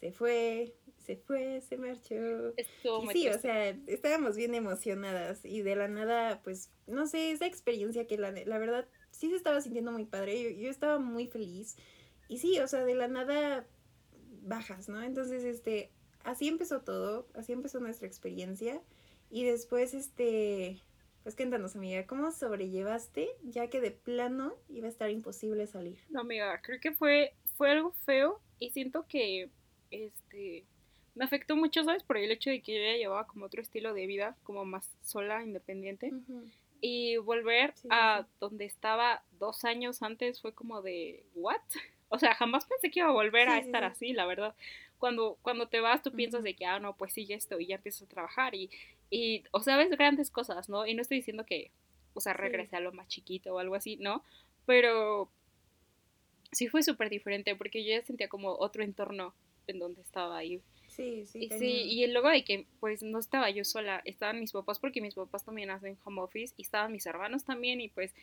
se 0.00 0.12
fue, 0.12 0.74
se 0.96 1.16
fue, 1.16 1.60
se 1.60 1.76
marchó. 1.76 2.54
Estuvo 2.56 3.04
Y 3.04 3.14
sí, 3.14 3.28
o 3.28 3.38
sea, 3.38 3.70
estábamos 3.86 4.36
bien 4.36 4.54
emocionadas 4.54 5.44
y 5.44 5.62
de 5.62 5.76
la 5.76 5.88
nada, 5.88 6.40
pues, 6.42 6.70
no 6.86 7.06
sé, 7.06 7.32
esa 7.32 7.46
experiencia 7.46 8.06
que 8.06 8.16
la, 8.16 8.30
la 8.30 8.58
verdad 8.58 8.88
sí 9.10 9.30
se 9.30 9.36
estaba 9.36 9.60
sintiendo 9.60 9.90
muy 9.92 10.04
padre, 10.04 10.42
yo, 10.42 10.50
yo 10.50 10.70
estaba 10.70 10.98
muy 10.98 11.26
feliz 11.26 11.76
y 12.28 12.38
sí, 12.38 12.58
o 12.60 12.68
sea, 12.68 12.84
de 12.84 12.94
la 12.94 13.08
nada 13.08 13.66
bajas, 14.42 14.88
¿no? 14.88 15.02
Entonces, 15.02 15.44
este, 15.44 15.90
así 16.24 16.48
empezó 16.48 16.82
todo, 16.82 17.26
así 17.34 17.52
empezó 17.52 17.80
nuestra 17.80 18.06
experiencia 18.06 18.80
y 19.30 19.44
después, 19.44 19.94
este, 19.94 20.82
pues 21.22 21.36
cuéntanos, 21.36 21.76
amiga, 21.76 22.06
¿cómo 22.06 22.30
sobrellevaste 22.32 23.28
ya 23.42 23.68
que 23.68 23.80
de 23.80 23.90
plano 23.90 24.54
iba 24.68 24.86
a 24.86 24.90
estar 24.90 25.10
imposible 25.10 25.66
salir? 25.66 25.98
No, 26.08 26.20
amiga, 26.20 26.60
creo 26.62 26.80
que 26.80 26.92
fue, 26.92 27.34
fue 27.56 27.70
algo 27.72 27.92
feo 28.04 28.40
y 28.58 28.70
siento 28.70 29.06
que 29.08 29.50
este 29.90 30.64
me 31.14 31.24
afectó 31.24 31.56
mucho, 31.56 31.82
¿sabes? 31.82 32.04
Por 32.04 32.16
el 32.16 32.30
hecho 32.30 32.48
de 32.50 32.62
que 32.62 32.74
yo 32.74 32.80
ya 32.80 32.96
llevaba 32.96 33.26
como 33.26 33.46
otro 33.46 33.60
estilo 33.60 33.92
de 33.92 34.06
vida, 34.06 34.36
como 34.44 34.64
más 34.64 34.88
sola, 35.02 35.42
independiente. 35.42 36.14
Y 36.80 37.16
volver 37.16 37.74
Sí, 37.74 37.88
a 37.90 38.22
sí. 38.22 38.26
donde 38.38 38.64
estaba 38.66 39.24
dos 39.32 39.64
años 39.64 40.00
antes 40.02 40.40
fue 40.40 40.54
como 40.54 40.80
de, 40.82 41.24
¿what? 41.34 41.60
O 42.10 42.18
sea, 42.18 42.34
jamás 42.34 42.64
pensé 42.64 42.90
que 42.90 43.00
iba 43.00 43.08
a 43.08 43.12
volver 43.12 43.48
a 43.50 43.56
Sí, 43.56 43.64
estar 43.66 43.82
sí. 43.82 43.92
así, 43.92 44.12
la 44.14 44.24
verdad. 44.24 44.54
Cuando, 44.98 45.38
cuando 45.42 45.68
te 45.68 45.80
vas, 45.80 46.02
tú 46.02 46.12
piensas 46.12 46.42
de 46.42 46.54
que, 46.54 46.66
ah, 46.66 46.78
no, 46.80 46.96
pues 46.96 47.12
sigue 47.12 47.34
esto 47.34 47.58
y 47.60 47.66
ya 47.66 47.76
empiezas 47.76 48.02
a 48.02 48.06
trabajar 48.08 48.54
y, 48.54 48.70
y, 49.10 49.44
o 49.52 49.60
sea, 49.60 49.76
ves 49.76 49.90
grandes 49.90 50.30
cosas, 50.30 50.68
¿no? 50.68 50.86
Y 50.86 50.94
no 50.94 51.02
estoy 51.02 51.18
diciendo 51.18 51.44
que, 51.46 51.70
o 52.14 52.20
sea, 52.20 52.32
Sí. 52.34 52.38
regrese 52.40 52.76
a 52.76 52.80
lo 52.80 52.92
más 52.92 53.08
chiquito 53.08 53.54
o 53.54 53.58
algo 53.58 53.74
así, 53.76 53.96
¿no? 53.96 54.22
Pero 54.66 55.30
sí 56.52 56.68
fue 56.68 56.82
súper 56.82 57.10
diferente 57.10 57.54
porque 57.56 57.84
yo 57.84 57.90
ya 57.90 58.02
sentía 58.04 58.28
como 58.28 58.50
otro 58.52 58.82
entorno 58.82 59.34
en 59.66 59.78
donde 59.78 60.00
estaba 60.00 60.36
ahí. 60.38 60.60
Sí, 60.88 61.26
sí, 61.26 61.44
Y 61.44 61.48
cañón. 61.48 61.60
sí, 61.60 61.66
y 61.68 62.06
luego 62.08 62.28
de 62.30 62.42
que 62.42 62.66
pues 62.80 63.02
no 63.02 63.18
estaba 63.18 63.50
yo 63.50 63.64
sola, 63.64 64.02
estaban 64.04 64.40
mis 64.40 64.52
papás 64.52 64.78
porque 64.80 65.00
mis 65.00 65.14
papás 65.14 65.44
también 65.44 65.70
hacen 65.70 65.96
home 66.04 66.22
office 66.22 66.54
y 66.56 66.62
estaban 66.62 66.90
mis 66.90 67.06
hermanos 67.06 67.44
también 67.44 67.80
y 67.80 67.88
pues 67.88 68.14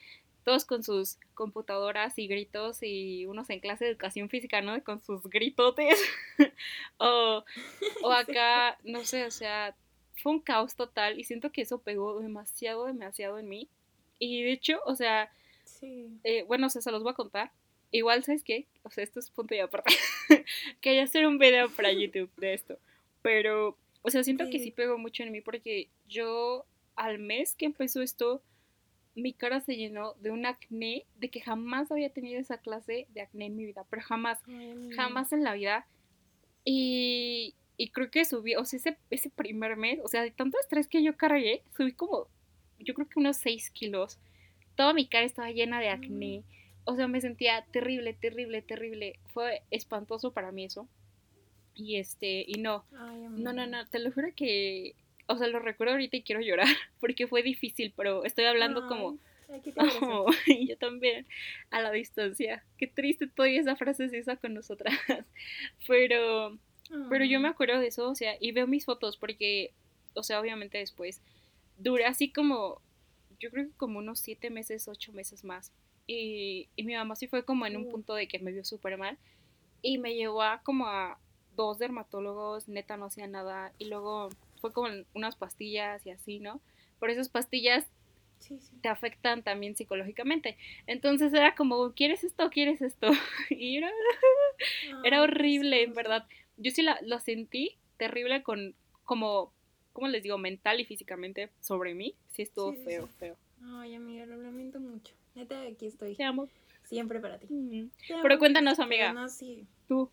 todos 0.46 0.64
con 0.64 0.84
sus 0.84 1.18
computadoras 1.34 2.18
y 2.18 2.28
gritos 2.28 2.78
y 2.82 3.26
unos 3.26 3.50
en 3.50 3.60
clase 3.60 3.84
de 3.86 3.92
educación 3.92 4.30
física, 4.30 4.62
¿no? 4.62 4.82
Con 4.84 5.02
sus 5.02 5.24
gritotes. 5.24 6.00
o, 6.98 7.44
o 8.04 8.12
acá, 8.14 8.78
no 8.84 9.04
sé, 9.04 9.26
o 9.26 9.32
sea, 9.32 9.76
fue 10.22 10.32
un 10.32 10.40
caos 10.40 10.76
total 10.76 11.20
y 11.20 11.24
siento 11.26 11.52
que 11.52 11.64
eso 11.64 11.80
pegó 11.80 12.20
demasiado, 12.22 12.86
demasiado 12.86 13.40
en 13.40 13.50
mí. 13.50 13.68
Y 14.20 14.44
de 14.44 14.52
hecho, 14.54 14.80
o 14.86 14.96
sea, 14.96 15.30
Sí. 15.66 16.08
eh, 16.24 16.44
bueno, 16.44 16.68
o 16.68 16.70
sea, 16.70 16.82
se 16.82 16.92
los 16.92 17.04
voy 17.04 17.12
a 17.12 17.16
contar. 17.16 17.52
Igual, 17.92 18.24
¿sabes 18.24 18.44
qué? 18.44 18.66
O 18.84 18.90
sea, 18.92 19.04
esto 19.04 19.20
es 19.20 19.30
punto 19.32 19.56
y 19.56 19.60
aparte. 19.60 19.94
Quería 20.82 21.04
hacer 21.04 21.26
un 21.26 21.40
video 21.40 21.70
para 21.70 21.92
YouTube 21.92 22.30
de 22.38 22.54
esto. 22.54 22.78
Pero, 23.24 23.78
o 24.04 24.12
sea, 24.12 24.24
siento 24.24 24.50
que 24.50 24.60
sí 24.60 24.70
pegó 24.72 24.98
mucho 24.98 25.24
en 25.24 25.32
mí 25.32 25.42
porque 25.42 25.90
yo, 26.08 26.66
al 26.96 27.18
mes 27.18 27.56
que 27.56 27.66
empezó 27.66 28.02
esto, 28.02 28.42
mi 29.16 29.34
cara 29.34 29.62
se 29.62 29.78
llenó 29.78 30.14
de 30.16 30.32
un 30.32 30.46
acné, 30.46 31.06
de 31.18 31.30
que 31.30 31.42
jamás 31.42 31.92
había 31.92 32.10
tenido 32.10 32.40
esa 32.40 32.58
clase 32.58 33.08
de 33.14 33.22
acné 33.22 33.46
en 33.46 33.56
mi 33.56 33.66
vida, 33.66 33.86
pero 33.90 34.02
jamás, 34.02 34.42
Ay, 34.48 34.90
jamás 34.96 35.32
en 35.32 35.44
la 35.44 35.54
vida. 35.54 35.88
Y, 36.66 37.56
y 37.78 37.90
creo 37.90 38.12
que 38.12 38.26
subí, 38.26 38.56
o 38.56 38.66
sea, 38.66 38.78
ese, 38.78 38.98
ese 39.10 39.30
primer 39.30 39.78
mes, 39.78 40.00
o 40.04 40.08
sea, 40.08 40.22
de 40.22 40.32
tanto 40.32 40.60
estrés 40.60 40.88
que 40.88 41.02
yo 41.02 41.16
cargué, 41.16 41.64
subí 41.76 41.94
como, 41.94 42.28
yo 42.80 42.94
creo 42.94 43.08
que 43.08 43.20
unos 43.20 43.38
6 43.38 43.72
kilos. 43.72 44.20
Toda 44.76 44.94
mi 44.94 45.08
cara 45.08 45.26
estaba 45.26 45.52
llena 45.52 45.80
de 45.80 45.90
acné. 45.90 46.44
O 46.84 46.96
sea, 46.96 47.08
me 47.08 47.22
sentía 47.22 47.66
terrible, 47.72 48.14
terrible, 48.14 48.62
terrible. 48.62 49.20
Fue 49.28 49.64
espantoso 49.72 50.34
para 50.34 50.52
mí 50.52 50.66
eso. 50.66 50.88
Y 51.74 51.98
este, 51.98 52.46
y 52.48 52.60
no, 52.60 52.86
Ay, 52.98 53.28
no, 53.30 53.54
no, 53.54 53.66
no, 53.68 53.86
te 53.88 54.00
lo 54.00 54.12
juro 54.12 54.30
que, 54.36 54.96
o 55.28 55.38
sea, 55.38 55.48
lo 55.48 55.60
recuerdo 55.60 55.94
ahorita 55.94 56.18
y 56.18 56.24
quiero 56.24 56.42
llorar 56.42 56.68
porque 57.00 57.28
fue 57.28 57.44
difícil, 57.44 57.94
pero 57.96 58.24
estoy 58.26 58.46
hablando 58.46 58.88
como, 58.88 59.18
Ay. 59.50 59.62
Oh, 60.02 60.26
y 60.48 60.68
yo 60.68 60.78
también, 60.78 61.28
a 61.70 61.82
la 61.82 61.92
distancia. 61.92 62.64
Qué 62.78 62.88
triste 62.88 63.28
todavía 63.28 63.62
esa 63.62 63.76
frase 63.76 64.10
se 64.10 64.18
hizo 64.18 64.36
con 64.40 64.54
nosotras. 64.56 64.94
Pero, 65.88 66.58
pero 67.10 67.26
yo 67.26 67.40
me 67.40 67.48
acuerdo 67.50 67.80
de 67.80 67.88
eso, 67.88 68.10
o 68.10 68.16
sea, 68.16 68.36
y 68.40 68.52
veo 68.52 68.66
mis 68.68 68.86
fotos 68.86 69.18
porque, 69.18 69.72
o 70.16 70.24
sea, 70.24 70.40
obviamente 70.40 70.80
después 70.80 71.22
duré 71.78 72.06
así 72.06 72.32
como, 72.32 72.82
yo 73.40 73.52
creo 73.52 73.66
que 73.68 73.74
como 73.78 74.00
unos 74.00 74.20
siete 74.20 74.50
meses, 74.50 74.88
ocho 74.88 75.12
meses 75.14 75.44
más. 75.44 75.72
Y, 76.08 76.68
y 76.76 76.84
mi 76.84 76.96
mamá 76.96 77.16
sí 77.16 77.28
fue 77.28 77.44
como 77.44 77.66
en 77.66 77.78
un 77.78 77.86
Uh. 77.86 77.92
punto 77.92 78.14
de 78.16 78.28
que 78.28 78.40
me 78.40 78.52
vio 78.52 78.64
súper 78.64 78.98
mal 78.98 79.18
y 79.82 79.98
me 79.98 80.16
llevó 80.16 80.42
a 80.42 80.62
como 80.64 80.88
a 80.88 81.20
dos 81.56 81.78
dermatólogos, 81.80 82.68
neta 82.68 82.98
no 82.98 83.06
hacía 83.06 83.28
nada 83.28 83.72
y 83.78 83.86
luego 83.86 84.30
fue 84.60 84.74
con 84.74 85.06
unas 85.14 85.36
pastillas 85.36 86.06
y 86.06 86.12
así, 86.12 86.40
¿no? 86.40 86.62
Por 87.00 87.10
esas 87.10 87.30
pastillas 87.30 87.86
Sí, 88.40 88.60
sí. 88.60 88.76
te 88.82 88.90
afectan 88.90 89.44
también 89.44 89.76
psicológicamente. 89.76 90.58
Entonces 90.88 91.34
era 91.34 91.56
como, 91.56 91.94
¿quieres 91.94 92.24
esto? 92.24 92.50
¿Quieres 92.50 92.82
esto? 92.82 93.08
Y 93.50 93.78
era, 93.78 93.90
era 95.04 95.18
Ay, 95.18 95.24
horrible, 95.24 95.84
en 95.84 95.94
verdad. 95.94 96.26
Yo 96.58 96.72
sí 96.72 96.82
la, 96.82 97.00
lo 97.02 97.20
sentí 97.20 97.78
terrible 97.98 98.44
con, 98.44 98.76
como, 99.04 99.52
¿cómo 99.94 100.08
les 100.08 100.24
digo? 100.24 100.38
Mental 100.38 100.80
y 100.80 100.86
físicamente 100.86 101.50
sobre 101.60 101.94
mí. 101.96 102.16
Sí 102.32 102.44
estuvo 102.44 102.72
Sí, 102.74 102.84
feo, 102.84 103.08
feo. 103.20 103.38
Ay, 103.64 103.96
amiga, 103.96 104.26
lo 104.26 104.38
lamento 104.38 104.80
mucho. 104.80 105.14
Neta, 105.34 105.62
aquí 105.62 105.88
estoy. 105.88 106.16
Te 106.16 106.24
amo. 106.24 106.48
Siempre 106.84 107.20
para 107.20 107.40
ti. 107.40 107.48
Mm. 107.50 107.90
Te 108.08 108.16
Pero 108.22 108.38
cuéntanos, 108.38 108.80
amiga. 108.80 109.12
No, 109.12 109.28
sí. 109.28 109.66
¿Tú? 109.88 110.10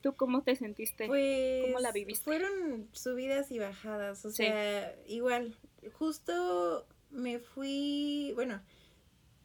¿Tú 0.00 0.14
cómo 0.14 0.42
te 0.42 0.56
sentiste? 0.56 1.06
Pues 1.06 1.80
la 1.82 1.92
viviste? 1.92 2.24
fueron 2.24 2.88
subidas 2.92 3.50
y 3.50 3.58
bajadas, 3.58 4.24
o 4.24 4.30
Sí. 4.30 4.44
sea, 4.44 4.94
igual, 5.06 5.54
justo 5.92 6.86
me 7.10 7.38
fui, 7.38 8.32
bueno, 8.34 8.62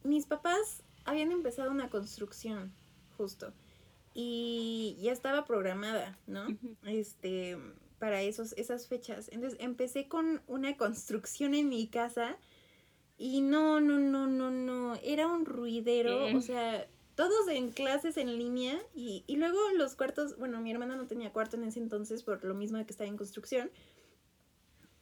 mis 0.04 0.26
papás 0.26 0.84
habían 1.04 1.32
empezado 1.32 1.72
una 1.72 1.90
construcción, 1.90 2.74
justo, 3.18 3.54
y 4.14 4.98
ya 5.02 5.12
estaba 5.12 5.46
programada, 5.46 6.18
¿no? 6.28 6.48
Este, 6.86 7.58
para 8.00 8.22
esos, 8.22 8.54
esas 8.54 8.88
fechas. 8.88 9.30
Entonces 9.32 9.60
empecé 9.62 10.08
con 10.08 10.42
una 10.48 10.78
construcción 10.78 11.54
en 11.54 11.68
mi 11.70 11.88
casa 11.88 12.38
y 13.18 13.42
no, 13.42 13.82
no, 13.82 13.98
no, 14.00 14.28
no, 14.28 14.52
no, 14.52 14.96
era 15.04 15.28
un 15.28 15.46
ruidero, 15.46 16.26
o 16.36 16.42
sea, 16.42 16.88
todos 17.16 17.48
en 17.48 17.72
clases 17.72 18.18
en 18.18 18.38
línea 18.38 18.80
y, 18.94 19.24
y 19.28 19.38
luego 19.38 19.58
los 19.76 19.96
cuartos, 19.96 20.38
bueno, 20.38 20.60
mi 20.62 20.72
hermana 20.72 20.96
no 20.96 21.08
tenía 21.08 21.32
cuarto 21.32 21.56
en 21.56 21.64
ese 21.64 21.80
entonces 21.80 22.24
por 22.24 22.44
lo 22.44 22.54
mismo 22.54 22.78
de 22.78 22.86
que 22.86 22.92
estaba 22.92 23.10
en 23.10 23.18
construcción. 23.18 23.72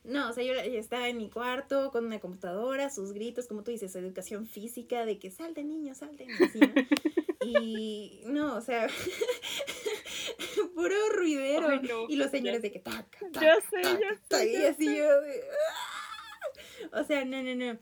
No, 0.03 0.29
o 0.29 0.33
sea, 0.33 0.43
yo 0.43 0.53
ya 0.53 0.79
estaba 0.79 1.07
en 1.07 1.17
mi 1.17 1.29
cuarto 1.29 1.91
con 1.91 2.05
una 2.05 2.19
computadora, 2.19 2.89
sus 2.89 3.13
gritos, 3.13 3.47
como 3.47 3.63
tú 3.63 3.71
dices, 3.71 3.95
educación 3.95 4.47
física, 4.47 5.05
de 5.05 5.17
que 5.17 5.31
salten 5.31 5.69
niños, 5.69 5.99
salten, 5.99 6.29
así, 6.31 6.59
¿no? 6.59 6.73
Y 7.45 8.21
no, 8.25 8.55
o 8.55 8.61
sea, 8.61 8.87
puro 10.75 10.95
ruidero. 11.11 11.67
Ay, 11.67 11.81
no, 11.81 12.05
y 12.07 12.15
los 12.15 12.27
ya 12.27 12.37
señores 12.37 12.61
de 12.61 12.71
que 12.71 12.79
taca, 12.79 13.19
taca, 13.31 13.41
Ya 13.41 13.55
sé, 13.55 13.81
taca, 13.81 13.99
ya 13.99 14.21
taca, 14.29 14.43
sé, 14.43 14.49
y 14.49 14.53
ya 14.53 14.69
así 14.69 14.85
sé. 14.85 14.97
yo 14.97 15.21
de, 15.21 15.41
¡ah! 15.51 16.99
O 17.01 17.03
sea, 17.03 17.25
no, 17.25 17.43
no, 17.43 17.55
no. 17.55 17.77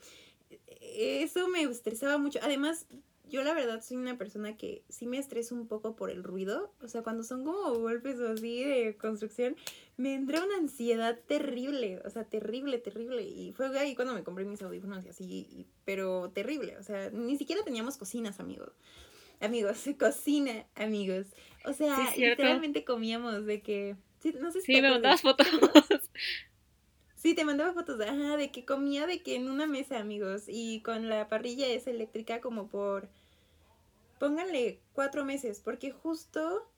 Eso 0.80 1.48
me 1.48 1.62
estresaba 1.62 2.18
mucho. 2.18 2.40
Además, 2.42 2.88
yo 3.32 3.44
la 3.44 3.54
verdad 3.54 3.82
soy 3.82 3.98
una 3.98 4.18
persona 4.18 4.58
que 4.58 4.84
sí 4.90 5.08
me 5.08 5.18
estreso 5.18 5.56
un 5.56 5.68
poco 5.68 5.96
por 5.96 6.12
el 6.12 6.24
ruido. 6.24 6.74
O 6.82 6.88
sea, 6.88 7.02
cuando 7.04 7.24
son 7.24 7.44
como 7.46 7.74
golpes 7.80 8.20
o 8.20 8.30
así 8.34 8.64
de 8.64 8.98
construcción, 8.98 9.56
me 9.98 10.14
entra 10.14 10.44
una 10.44 10.58
ansiedad 10.58 11.18
terrible. 11.28 12.02
O 12.06 12.10
sea, 12.10 12.26
terrible, 12.26 12.78
terrible. 12.78 13.24
Y 13.24 13.54
fue 13.54 13.78
ahí 13.80 13.96
cuando 13.96 14.14
me 14.14 14.24
compré 14.24 14.46
mis 14.46 14.62
audífonos 14.62 15.06
y 15.06 15.10
así. 15.10 15.24
y- 15.50 15.68
pero 15.86 16.32
terrible. 16.32 16.78
O 16.78 16.84
sea, 16.84 17.10
ni 17.12 17.38
siquiera 17.38 17.64
teníamos 17.64 17.98
cocinas, 17.98 18.40
amigos. 18.40 18.72
Amigos, 19.40 19.84
cocina, 20.00 20.66
amigos. 20.76 21.28
O 21.66 21.74
sea, 21.74 21.96
Sí, 22.14 22.24
es 22.24 22.30
literalmente 22.30 22.86
comíamos 22.86 23.46
de 23.46 23.62
que. 23.62 23.96
Sí, 24.20 24.36
no 24.40 24.52
sé 24.52 24.60
si 24.62 24.68
Sí, 24.68 24.74
te 24.74 24.82
me 24.84 24.92
mandabas 24.92 25.22
fotos. 25.22 25.48
Sí, 27.16 27.36
te 27.36 27.46
mandaba 27.46 27.74
fotos, 27.74 28.02
ajá, 28.02 28.36
de 28.36 28.52
que 28.52 28.66
comía 28.66 29.06
de 29.06 29.22
que 29.22 29.36
en 29.36 29.48
una 29.50 29.68
mesa, 29.68 30.00
amigos, 30.00 30.46
y 30.48 30.82
con 30.82 31.08
la 31.08 31.28
parrilla 31.30 31.68
esa 31.68 31.92
eléctrica 31.92 32.42
como 32.42 32.68
por, 32.68 33.10
pónganle 34.22 34.80
cuatro 34.94 35.26
meses, 35.26 35.62
porque 35.62 35.90
justo 35.90 36.72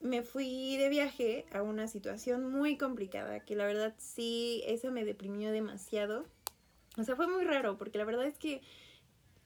me 0.00 0.24
fui 0.24 0.76
de 0.78 0.88
viaje 0.88 1.46
a 1.52 1.62
una 1.62 1.86
situación 1.86 2.50
muy 2.50 2.76
complicada, 2.76 3.38
que 3.38 3.54
la 3.54 3.66
verdad 3.66 3.94
sí, 3.98 4.64
esa 4.66 4.90
me 4.90 5.04
deprimió 5.04 5.52
demasiado. 5.52 6.26
O 6.98 7.04
sea, 7.04 7.14
fue 7.14 7.28
muy 7.28 7.44
raro, 7.44 7.78
porque 7.78 7.98
la 7.98 8.04
verdad 8.04 8.26
es 8.26 8.36
que, 8.36 8.62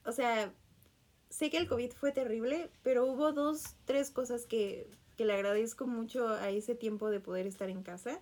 o 0.03 0.11
sea, 0.11 0.51
sé 1.29 1.51
que 1.51 1.57
el 1.57 1.67
COVID 1.67 1.91
fue 1.91 2.11
terrible, 2.11 2.71
pero 2.81 3.05
hubo 3.05 3.33
dos, 3.33 3.75
tres 3.85 4.09
cosas 4.09 4.47
que, 4.47 4.89
que 5.15 5.25
le 5.25 5.33
agradezco 5.33 5.85
mucho 5.85 6.27
a 6.29 6.49
ese 6.49 6.73
tiempo 6.73 7.11
de 7.11 7.19
poder 7.19 7.45
estar 7.45 7.69
en 7.69 7.83
casa 7.83 8.19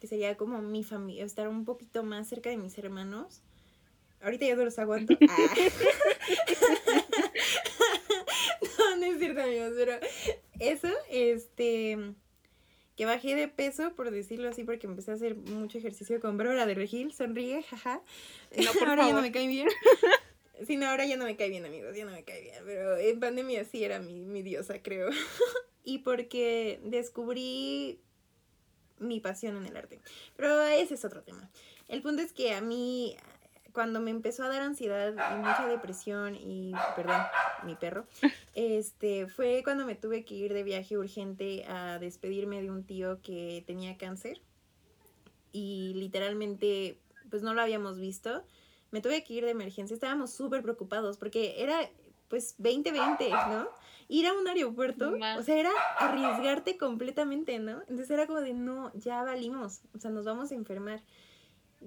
que 0.00 0.06
sería 0.06 0.38
como 0.38 0.62
mi 0.62 0.82
familia, 0.82 1.26
estar 1.26 1.46
un 1.46 1.66
poquito 1.66 2.04
más 2.04 2.26
cerca 2.26 2.48
de 2.48 2.56
mis 2.56 2.78
hermanos. 2.78 3.42
Ahorita 4.22 4.46
ya 4.46 4.56
no 4.56 4.64
los 4.64 4.78
aguanto. 4.78 5.14
Ah. 5.28 5.54
es 9.18 9.24
cierto, 9.24 9.42
amigos, 9.42 9.72
pero 9.76 9.98
eso, 10.60 10.88
este, 11.10 12.14
que 12.96 13.06
bajé 13.06 13.34
de 13.34 13.48
peso, 13.48 13.94
por 13.94 14.10
decirlo 14.10 14.48
así, 14.48 14.64
porque 14.64 14.86
empecé 14.86 15.10
a 15.10 15.14
hacer 15.14 15.34
mucho 15.36 15.78
ejercicio 15.78 16.20
con 16.20 16.36
Bárbara 16.36 16.66
de 16.66 16.74
Regil, 16.74 17.12
sonríe, 17.12 17.62
jaja. 17.62 18.02
No, 18.56 18.72
por 18.72 18.88
ahora 18.88 19.06
ya 19.06 19.14
no 19.14 19.22
me 19.22 19.32
cae 19.32 19.48
bien. 19.48 19.68
Sí, 20.66 20.76
no, 20.76 20.88
ahora 20.88 21.06
ya 21.06 21.16
no 21.16 21.24
me 21.24 21.36
cae 21.36 21.50
bien, 21.50 21.64
amigos, 21.64 21.96
ya 21.96 22.04
no 22.04 22.10
me 22.10 22.24
cae 22.24 22.42
bien. 22.42 22.56
Pero 22.64 22.96
en 22.96 23.20
pandemia 23.20 23.64
sí 23.64 23.84
era 23.84 24.00
mi, 24.00 24.24
mi 24.24 24.42
diosa, 24.42 24.82
creo. 24.82 25.08
y 25.84 25.98
porque 25.98 26.80
descubrí 26.82 28.00
mi 28.98 29.20
pasión 29.20 29.56
en 29.56 29.66
el 29.66 29.76
arte. 29.76 30.00
Pero 30.34 30.60
ese 30.64 30.94
es 30.94 31.04
otro 31.04 31.22
tema. 31.22 31.48
El 31.86 32.02
punto 32.02 32.22
es 32.22 32.32
que 32.32 32.54
a 32.54 32.60
mí, 32.60 33.16
cuando 33.78 34.00
me 34.00 34.10
empezó 34.10 34.42
a 34.42 34.48
dar 34.48 34.60
ansiedad 34.60 35.12
y 35.12 35.38
mucha 35.38 35.68
depresión 35.68 36.34
y, 36.34 36.72
perdón, 36.96 37.22
mi 37.62 37.76
perro, 37.76 38.06
este, 38.56 39.28
fue 39.28 39.60
cuando 39.62 39.86
me 39.86 39.94
tuve 39.94 40.24
que 40.24 40.34
ir 40.34 40.52
de 40.52 40.64
viaje 40.64 40.98
urgente 40.98 41.64
a 41.68 42.00
despedirme 42.00 42.60
de 42.60 42.72
un 42.72 42.82
tío 42.82 43.22
que 43.22 43.62
tenía 43.68 43.96
cáncer. 43.96 44.42
Y 45.52 45.92
literalmente, 45.94 46.98
pues 47.30 47.44
no 47.44 47.54
lo 47.54 47.62
habíamos 47.62 48.00
visto. 48.00 48.42
Me 48.90 49.00
tuve 49.00 49.22
que 49.22 49.34
ir 49.34 49.44
de 49.44 49.52
emergencia. 49.52 49.94
Estábamos 49.94 50.32
súper 50.32 50.60
preocupados 50.62 51.16
porque 51.16 51.62
era, 51.62 51.88
pues, 52.26 52.56
2020, 52.58 53.30
¿no? 53.30 53.68
Ir 54.08 54.26
a 54.26 54.32
un 54.32 54.48
aeropuerto, 54.48 55.12
o 55.38 55.42
sea, 55.44 55.56
era 55.56 55.70
arriesgarte 55.98 56.76
completamente, 56.78 57.60
¿no? 57.60 57.82
Entonces 57.82 58.10
era 58.10 58.26
como 58.26 58.40
de, 58.40 58.54
no, 58.54 58.90
ya 58.94 59.22
valimos, 59.22 59.82
o 59.94 60.00
sea, 60.00 60.10
nos 60.10 60.24
vamos 60.24 60.50
a 60.50 60.56
enfermar. 60.56 61.00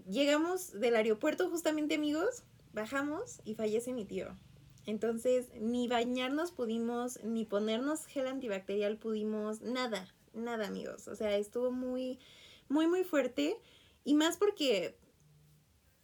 Llegamos 0.09 0.71
del 0.79 0.95
aeropuerto 0.95 1.49
justamente, 1.49 1.95
amigos, 1.95 2.43
bajamos 2.73 3.41
y 3.43 3.55
fallece 3.55 3.93
mi 3.93 4.05
tío. 4.05 4.37
Entonces, 4.85 5.49
ni 5.59 5.87
bañarnos 5.87 6.51
pudimos, 6.51 7.23
ni 7.23 7.45
ponernos 7.45 8.05
gel 8.05 8.27
antibacterial 8.27 8.97
pudimos, 8.97 9.61
nada, 9.61 10.07
nada, 10.33 10.67
amigos. 10.67 11.07
O 11.07 11.15
sea, 11.15 11.37
estuvo 11.37 11.71
muy, 11.71 12.19
muy, 12.67 12.87
muy 12.87 13.03
fuerte. 13.03 13.57
Y 14.03 14.15
más 14.15 14.37
porque, 14.37 14.95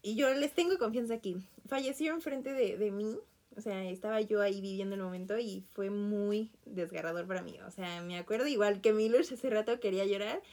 y 0.04 0.16
yo 0.16 0.32
les 0.34 0.54
tengo 0.54 0.78
confianza 0.78 1.16
aquí, 1.16 1.38
falleció 1.66 2.14
enfrente 2.14 2.54
de, 2.54 2.78
de 2.78 2.92
mí. 2.92 3.18
O 3.56 3.62
sea, 3.62 3.84
estaba 3.90 4.22
yo 4.22 4.42
ahí 4.42 4.62
viviendo 4.62 4.94
el 4.94 5.02
momento 5.02 5.40
y 5.40 5.62
fue 5.72 5.90
muy 5.90 6.52
desgarrador 6.66 7.26
para 7.26 7.42
mí. 7.42 7.58
O 7.66 7.72
sea, 7.72 8.04
me 8.04 8.20
acuerdo 8.20 8.48
igual 8.48 8.82
que 8.82 8.94
Milush 8.94 9.34
hace 9.34 9.50
rato 9.50 9.80
quería 9.80 10.06
llorar. 10.06 10.44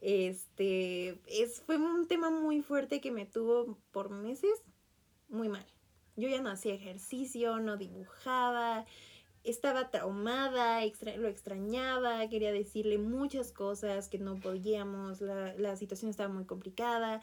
Este, 0.00 1.20
es, 1.26 1.60
fue 1.60 1.76
un 1.76 2.06
tema 2.08 2.30
muy 2.30 2.62
fuerte 2.62 3.00
que 3.00 3.10
me 3.10 3.26
tuvo 3.26 3.78
por 3.90 4.10
meses 4.10 4.62
muy 5.28 5.48
mal. 5.48 5.66
Yo 6.16 6.28
ya 6.28 6.40
no 6.40 6.50
hacía 6.50 6.74
ejercicio, 6.74 7.58
no 7.60 7.76
dibujaba, 7.76 8.86
estaba 9.44 9.90
traumada, 9.90 10.80
lo 11.16 11.28
extrañaba, 11.28 12.28
quería 12.28 12.52
decirle 12.52 12.98
muchas 12.98 13.52
cosas 13.52 14.08
que 14.08 14.18
no 14.18 14.36
podíamos, 14.36 15.20
la, 15.20 15.54
la 15.54 15.76
situación 15.76 16.10
estaba 16.10 16.32
muy 16.32 16.44
complicada. 16.44 17.22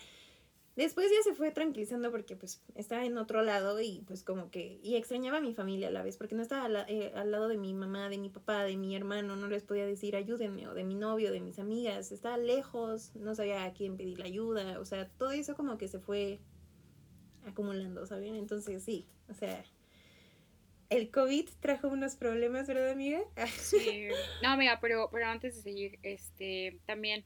Después 0.77 1.10
ya 1.12 1.22
se 1.24 1.34
fue 1.36 1.51
tranquilizando 1.51 2.12
porque 2.12 2.36
pues 2.38 2.62
estaba 2.75 3.03
en 3.03 3.17
otro 3.17 3.41
lado 3.41 3.81
y 3.81 4.03
pues 4.07 4.24
como 4.24 4.51
que, 4.51 4.79
y 4.84 4.96
extrañaba 4.96 5.39
a 5.39 5.41
mi 5.41 5.53
familia 5.53 5.88
a 5.89 5.91
la 5.91 6.03
vez, 6.03 6.17
porque 6.17 6.36
no 6.36 6.43
estaba 6.43 6.65
al, 6.65 6.74
la- 6.74 6.86
eh, 6.88 7.12
al 7.15 7.31
lado 7.31 7.48
de 7.48 7.57
mi 7.57 7.74
mamá, 7.74 8.07
de 8.10 8.19
mi 8.19 8.29
papá, 8.29 8.63
de 8.63 8.77
mi 8.77 8.96
hermano, 8.96 9.36
no 9.36 9.48
les 9.48 9.63
podía 9.63 9.86
decir 9.88 10.15
ayúdenme, 10.15 10.67
o 10.67 10.74
de 10.75 10.84
mi 10.84 10.93
novio, 10.96 11.31
de 11.31 11.41
mis 11.41 11.57
amigas, 11.60 12.12
estaba 12.12 12.38
lejos, 12.38 13.12
no 13.15 13.34
sabía 13.36 13.65
a 13.65 13.74
quién 13.74 13.98
pedirle 13.98 14.25
ayuda, 14.25 14.79
o 14.79 14.86
sea, 14.86 15.10
todo 15.10 15.31
eso 15.31 15.55
como 15.55 15.77
que 15.79 15.88
se 15.88 16.00
fue 16.00 16.39
acumulando, 17.46 18.05
¿saben? 18.05 18.36
Entonces 18.36 18.84
sí, 18.84 19.07
o 19.29 19.34
sea, 19.34 19.63
el 20.89 21.10
COVID 21.12 21.50
trajo 21.60 21.88
unos 21.88 22.15
problemas, 22.15 22.67
¿verdad, 22.67 22.91
amiga? 22.91 23.22
Sí. 23.60 24.10
No, 24.43 24.50
amiga, 24.50 24.77
pero, 24.79 25.10
pero 25.12 25.25
antes 25.25 25.55
de 25.55 25.62
seguir, 25.62 26.00
este, 26.03 26.79
también 26.86 27.25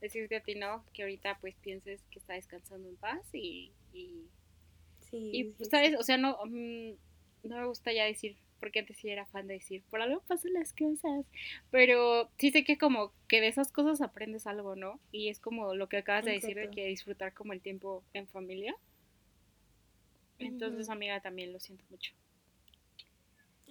decirte 0.00 0.36
a 0.36 0.42
ti, 0.42 0.54
¿no? 0.54 0.84
Que 0.92 1.02
ahorita 1.02 1.38
pues 1.40 1.56
pienses 1.56 2.02
que 2.10 2.18
está 2.18 2.34
descansando 2.34 2.88
en 2.88 2.96
paz 2.96 3.22
y, 3.32 3.72
y, 3.92 4.30
Sí, 5.00 5.16
y, 5.30 5.54
sí, 5.58 5.64
¿sabes? 5.70 5.90
sí. 5.90 5.96
O 5.98 6.02
sea, 6.02 6.16
no, 6.18 6.38
mm, 6.44 6.92
no 7.44 7.56
me 7.56 7.66
gusta 7.66 7.92
ya 7.92 8.04
decir, 8.04 8.36
porque 8.60 8.80
antes 8.80 8.96
sí 8.98 9.08
era 9.10 9.26
fan 9.26 9.46
de 9.46 9.54
decir, 9.54 9.82
por 9.90 10.00
algo 10.02 10.22
pasan 10.26 10.52
las 10.54 10.72
cosas, 10.72 11.26
pero 11.70 12.30
sí 12.38 12.50
sé 12.50 12.64
que 12.64 12.78
como 12.78 13.12
que 13.28 13.40
de 13.40 13.48
esas 13.48 13.70
cosas 13.72 14.00
aprendes 14.00 14.46
algo, 14.46 14.76
¿no? 14.76 15.00
Y 15.12 15.28
es 15.28 15.40
como 15.40 15.74
lo 15.74 15.88
que 15.88 15.98
acabas 15.98 16.24
de 16.24 16.32
decir 16.32 16.56
de 16.56 16.70
que 16.70 16.86
disfrutar 16.86 17.34
como 17.34 17.52
el 17.52 17.60
tiempo 17.62 18.04
en 18.14 18.26
familia. 18.28 18.74
Entonces, 20.38 20.88
amiga, 20.88 21.20
también 21.20 21.52
lo 21.52 21.60
siento 21.60 21.84
mucho. 21.90 22.12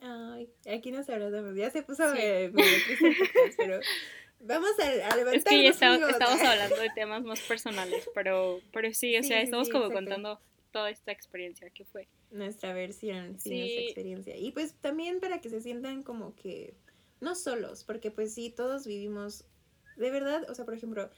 Ay, 0.01 0.47
aquí 0.71 0.91
nos 0.91 1.09
abrazamos. 1.09 1.55
Ya 1.55 1.69
se 1.71 1.81
puso 1.83 2.03
Sí. 2.13 2.19
triste 2.53 3.55
pero 3.57 3.79
vamos 4.39 4.71
a, 4.79 4.83
a 4.83 5.15
levantarnos, 5.15 5.33
Es 5.35 5.43
que 5.43 5.63
ya 5.63 5.69
está- 5.69 5.95
estamos 6.09 6.41
hablando 6.41 6.75
de 6.77 6.89
temas 6.91 7.23
más 7.23 7.39
personales, 7.41 8.09
pero, 8.13 8.59
pero 8.71 8.93
sí, 8.93 9.17
o 9.17 9.23
Sí, 9.23 9.29
sea, 9.29 9.41
estamos 9.41 9.67
sí, 9.67 9.73
como 9.73 9.85
exacto. 9.85 10.05
contando 10.05 10.41
toda 10.71 10.89
esta 10.89 11.11
experiencia 11.11 11.69
que 11.71 11.85
fue. 11.85 12.07
Nuestra 12.29 12.73
versión, 12.73 13.39
sí, 13.39 13.49
Sí. 13.49 13.59
nuestra 13.59 13.81
experiencia. 13.83 14.37
Y 14.37 14.51
pues 14.51 14.75
también 14.81 15.19
para 15.19 15.39
que 15.41 15.49
se 15.49 15.61
sientan 15.61 16.03
como 16.03 16.35
que 16.35 16.73
no 17.19 17.35
solos, 17.35 17.83
porque 17.83 18.11
pues 18.11 18.33
sí, 18.33 18.49
todos 18.49 18.85
vivimos, 18.85 19.45
de 19.95 20.11
verdad, 20.11 20.47
o 20.49 20.53
sea, 20.55 20.65
por 20.65 20.75
ejemplo, 20.75 21.09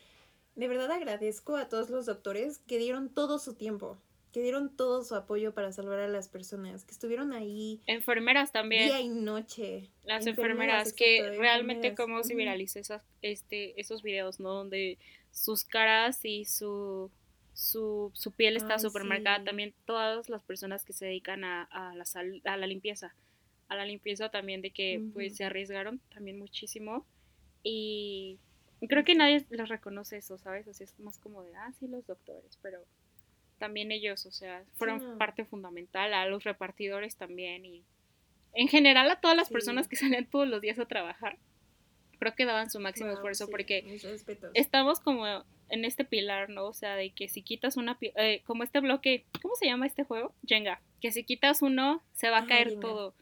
de 0.55 0.67
verdad 0.67 0.91
agradezco 0.91 1.55
a 1.57 1.67
todos 1.67 1.89
los 1.89 2.05
doctores 2.05 2.59
que 2.59 2.77
dieron 2.77 3.09
todo 3.13 3.39
su 3.39 3.55
tiempo, 3.55 4.01
que 4.31 4.41
dieron 4.41 4.75
todo 4.75 5.03
su 5.03 5.15
apoyo 5.15 5.53
para 5.53 5.71
salvar 5.71 5.99
a 5.99 6.07
las 6.07 6.27
personas, 6.29 6.85
que 6.85 6.91
estuvieron 6.91 7.33
ahí 7.33 7.81
Enfermeras 7.87 8.51
también. 8.51 8.85
día 8.87 9.01
y 9.01 9.09
noche. 9.09 9.89
Las 10.03 10.27
Enfermeras, 10.27 10.87
enfermeras, 10.87 10.93
que 10.93 11.17
exacto, 11.17 11.39
realmente 11.39 11.87
enfermeras. 11.87 11.97
cómo 12.17 12.23
se 12.23 12.35
viralizó 12.35 12.79
esas, 12.79 13.03
este, 13.23 13.79
esos 13.81 14.03
videos, 14.03 14.39
¿no? 14.39 14.53
Donde 14.53 14.97
sus 15.31 15.63
caras 15.63 16.23
y 16.25 16.45
su, 16.45 17.09
su, 17.53 18.11
su 18.13 18.31
piel 18.31 18.55
está 18.55 18.77
sí. 18.77 19.45
También 19.45 19.73
todas 19.85 20.29
las 20.29 20.43
personas 20.43 20.85
que 20.85 20.93
se 20.93 21.05
dedican 21.07 21.43
a, 21.43 21.63
a 21.63 21.95
la 21.95 22.05
sal- 22.05 22.41
a 22.45 22.55
la 22.57 22.67
limpieza. 22.67 23.15
A 23.67 23.75
la 23.75 23.85
limpieza 23.85 24.29
también 24.29 24.61
de 24.61 24.71
que 24.71 25.01
pues 25.13 25.35
se 25.37 25.43
arriesgaron 25.43 25.99
también 26.13 26.37
muchísimo. 26.39 27.05
Y 27.63 28.37
creo 28.87 29.03
que 29.03 29.15
nadie 29.15 29.45
les 29.49 29.69
reconoce 29.69 30.17
eso, 30.17 30.37
¿sabes? 30.37 30.67
O 30.67 30.73
sea, 30.73 30.85
es 30.85 30.97
más 30.99 31.17
como 31.17 31.43
de, 31.43 31.55
ah, 31.55 31.71
sí, 31.79 31.87
los 31.87 32.05
doctores, 32.07 32.57
pero 32.61 32.79
también 33.59 33.91
ellos, 33.91 34.25
o 34.25 34.31
sea, 34.31 34.63
fueron 34.73 35.11
no. 35.11 35.17
parte 35.19 35.45
fundamental, 35.45 36.13
a 36.13 36.25
los 36.25 36.43
repartidores 36.43 37.15
también 37.15 37.65
y 37.65 37.83
en 38.53 38.67
general 38.67 39.09
a 39.11 39.19
todas 39.21 39.37
las 39.37 39.47
Sí. 39.49 39.53
personas 39.53 39.87
que 39.87 39.95
salen 39.95 40.25
todos 40.25 40.47
los 40.47 40.61
días 40.61 40.79
a 40.79 40.85
trabajar. 40.87 41.37
Creo 42.17 42.35
que 42.35 42.45
daban 42.45 42.69
su 42.69 42.79
máximo 42.79 43.07
Wow, 43.09 43.15
esfuerzo 43.17 43.45
sí, 43.45 43.51
porque 43.51 43.99
estamos 44.53 44.99
como 44.99 45.25
en 45.69 45.85
este 45.85 46.03
pilar, 46.03 46.49
¿no? 46.49 46.65
O 46.65 46.73
sea, 46.73 46.95
de 46.95 47.11
que 47.11 47.29
si 47.29 47.41
quitas 47.43 47.77
una, 47.77 47.97
eh, 48.01 48.41
como 48.45 48.63
este 48.63 48.79
bloque, 48.79 49.25
¿cómo 49.41 49.55
se 49.55 49.67
llama 49.67 49.85
este 49.85 50.03
juego? 50.03 50.33
Jenga, 50.45 50.81
que 50.99 51.11
si 51.11 51.23
quitas 51.23 51.61
uno 51.61 52.01
se 52.13 52.29
va 52.29 52.37
a 52.37 52.39
Ajá, 52.39 52.47
caer 52.49 52.79
todo. 52.79 53.13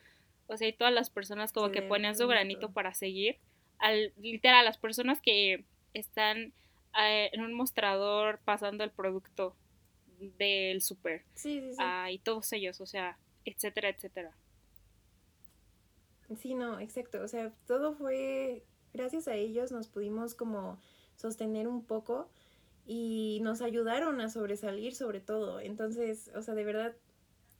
O 0.47 0.55
sea, 0.57 0.67
y 0.67 0.73
todas 0.73 0.93
las 0.93 1.09
personas 1.09 1.51
como 1.51 1.71
que 1.71 1.81
ponen 1.81 2.15
su 2.15 2.27
granito 2.27 2.71
para 2.71 2.93
seguir. 2.93 3.37
Al, 3.79 4.13
literal, 4.17 4.63
las 4.65 4.77
personas 4.77 5.21
que 5.21 5.65
están 5.93 6.53
eh, 6.99 7.29
en 7.33 7.41
un 7.41 7.53
mostrador 7.53 8.39
pasando 8.45 8.83
el 8.83 8.89
producto 8.91 9.55
del 10.37 10.81
súper. 10.81 11.23
Sí, 11.35 11.61
sí, 11.61 11.71
sí. 11.71 11.77
ah, 11.79 12.11
y 12.11 12.19
todos 12.19 12.51
ellos, 12.53 12.81
o 12.81 12.85
sea, 12.85 13.17
etcétera, 13.45 13.89
etcétera. 13.89 14.35
Sí, 16.35 16.55
no, 16.55 16.79
exacto. 16.79 17.21
O 17.21 17.27
sea, 17.27 17.51
todo 17.67 17.93
fue, 17.93 18.63
gracias 18.93 19.27
a 19.27 19.35
ellos 19.35 19.71
nos 19.71 19.87
pudimos 19.87 20.35
como 20.35 20.79
sostener 21.15 21.67
un 21.67 21.83
poco 21.83 22.29
y 22.85 23.39
nos 23.43 23.61
ayudaron 23.61 24.19
a 24.21 24.29
sobresalir 24.29 24.95
sobre 24.95 25.19
todo. 25.19 25.59
Entonces, 25.59 26.31
o 26.35 26.41
sea, 26.41 26.53
de 26.53 26.63
verdad, 26.63 26.95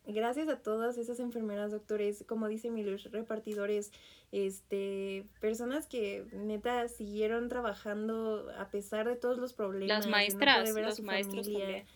gracias 0.06 0.48
a 0.50 0.60
todas 0.60 0.98
esas 0.98 1.20
enfermeras, 1.20 1.72
doctores, 1.72 2.24
como 2.28 2.48
dice 2.48 2.70
Milush, 2.70 3.08
repartidores, 3.08 3.92
este, 4.32 5.26
personas 5.40 5.88
que 5.88 6.26
neta 6.34 6.88
siguieron 6.88 7.50
trabajando 7.50 8.50
a 8.58 8.70
pesar 8.70 9.08
de 9.08 9.16
todos 9.16 9.38
los 9.38 9.54
problemas. 9.54 9.88
Las 9.88 10.06
no 10.06 10.12
maestras, 10.12 10.70
los 10.70 11.00
maestros 11.02 11.46
familia. 11.46 11.66
también, 11.66 11.88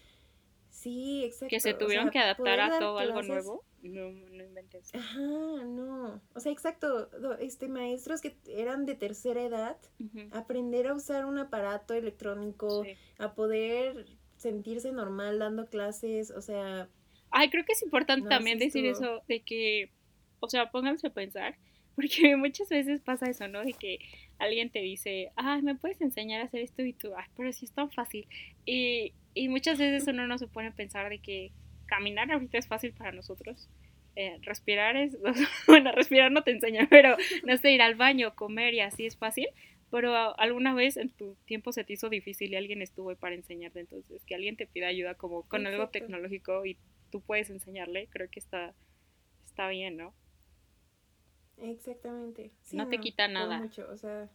Sí, 0.71 1.23
exacto. 1.25 1.47
que 1.49 1.59
se 1.59 1.73
o 1.73 1.77
tuvieron 1.77 2.05
sea, 2.05 2.11
que 2.11 2.19
adaptar 2.19 2.59
a 2.61 2.79
todo 2.79 2.97
algo 2.97 3.13
clases- 3.19 3.27
nuevo. 3.29 3.63
No, 3.83 4.11
no 4.11 4.43
inventes. 4.43 4.93
Ajá, 4.95 5.19
no. 5.19 6.21
O 6.33 6.39
sea, 6.39 6.51
exacto. 6.51 7.09
Este, 7.39 7.67
maestros 7.67 8.21
que 8.21 8.35
eran 8.47 8.85
de 8.85 8.95
tercera 8.95 9.43
edad, 9.43 9.77
Ujú, 9.99 10.27
aprender 10.31 10.87
a 10.87 10.93
usar 10.93 11.25
un 11.25 11.37
aparato 11.39 11.93
electrónico, 11.93 12.83
sí. 12.85 12.91
a 13.19 13.33
poder 13.35 14.05
sentirse 14.37 14.91
normal 14.91 15.39
dando 15.39 15.67
clases, 15.67 16.31
o 16.31 16.41
sea, 16.41 16.89
Ay, 17.31 17.49
creo 17.49 17.63
que 17.65 17.73
es 17.73 17.81
importante 17.83 18.23
No, 18.23 18.29
también 18.29 18.59
sí 18.59 18.65
decir 18.65 18.85
eso 18.85 19.21
de 19.27 19.41
que, 19.41 19.89
o 20.41 20.49
sea, 20.49 20.69
pónganse 20.71 21.07
a 21.07 21.13
pensar, 21.13 21.57
porque 21.95 22.35
muchas 22.37 22.69
veces 22.69 23.01
pasa 23.01 23.29
eso, 23.29 23.47
¿no? 23.47 23.63
De 23.63 23.73
que 23.73 23.99
alguien 24.37 24.69
te 24.69 24.79
dice, 24.79 25.31
ay, 25.35 25.61
¿me 25.61 25.75
puedes 25.75 26.01
enseñar 26.01 26.41
a 26.41 26.45
hacer 26.45 26.61
esto? 26.61 26.81
Y 26.83 26.93
tú, 26.93 27.13
ay, 27.15 27.25
pero 27.35 27.51
sí 27.53 27.65
es 27.65 27.71
tan 27.73 27.89
fácil. 27.91 28.27
Y, 28.65 29.13
y 29.33 29.49
muchas 29.49 29.79
veces 29.79 30.07
uno 30.07 30.27
no 30.27 30.37
se 30.37 30.47
pone 30.47 30.69
a 30.69 30.75
pensar 30.75 31.09
de 31.09 31.19
que 31.21 31.53
caminar 31.85 32.31
ahorita 32.31 32.57
es 32.57 32.67
fácil 32.67 32.93
para 32.93 33.11
nosotros. 33.11 33.69
eh, 34.15 34.37
respirar 34.43 34.97
es, 34.97 35.17
bueno, 35.67 35.91
respirar 35.93 36.31
no 36.31 36.43
te 36.43 36.51
enseña, 36.51 36.87
pero 36.89 37.15
no 37.45 37.57
sé, 37.57 37.71
ir 37.71 37.81
al 37.81 37.95
baño, 37.95 38.35
comer 38.35 38.73
y 38.73 38.81
así 38.81 39.05
es 39.05 39.17
fácil. 39.17 39.47
pero 39.89 40.13
alguna 40.39 40.73
vez 40.73 40.97
en 40.97 41.09
tu 41.11 41.35
tiempo 41.45 41.71
se 41.73 41.83
te 41.83 41.93
hizo 41.93 42.09
difícil 42.09 42.51
y 42.51 42.55
alguien 42.57 42.81
estuvo 42.81 43.15
para 43.15 43.35
enseñarte, 43.35 43.79
entonces 43.81 44.23
que 44.25 44.35
alguien 44.35 44.57
te 44.57 44.67
pida 44.67 44.87
ayuda 44.87 45.15
como 45.15 45.43
con 45.47 45.65
algo 45.67 45.83
Exacto. 45.83 45.91
tecnológico 45.91 46.65
y 46.65 46.77
tú 47.11 47.21
puedes 47.21 47.49
enseñarle, 47.49 48.07
creo 48.09 48.29
que 48.29 48.39
está, 48.39 48.75
está 49.45 49.67
bien, 49.69 49.97
¿no? 49.97 50.15
Exactamente. 51.57 52.51
Sí, 52.61 52.77
No 52.77 52.87
te 52.87 52.99
quita 52.99 53.27
nada. 53.27 53.59
mucho, 53.59 53.87
o 53.91 53.97
sea, 53.97 54.29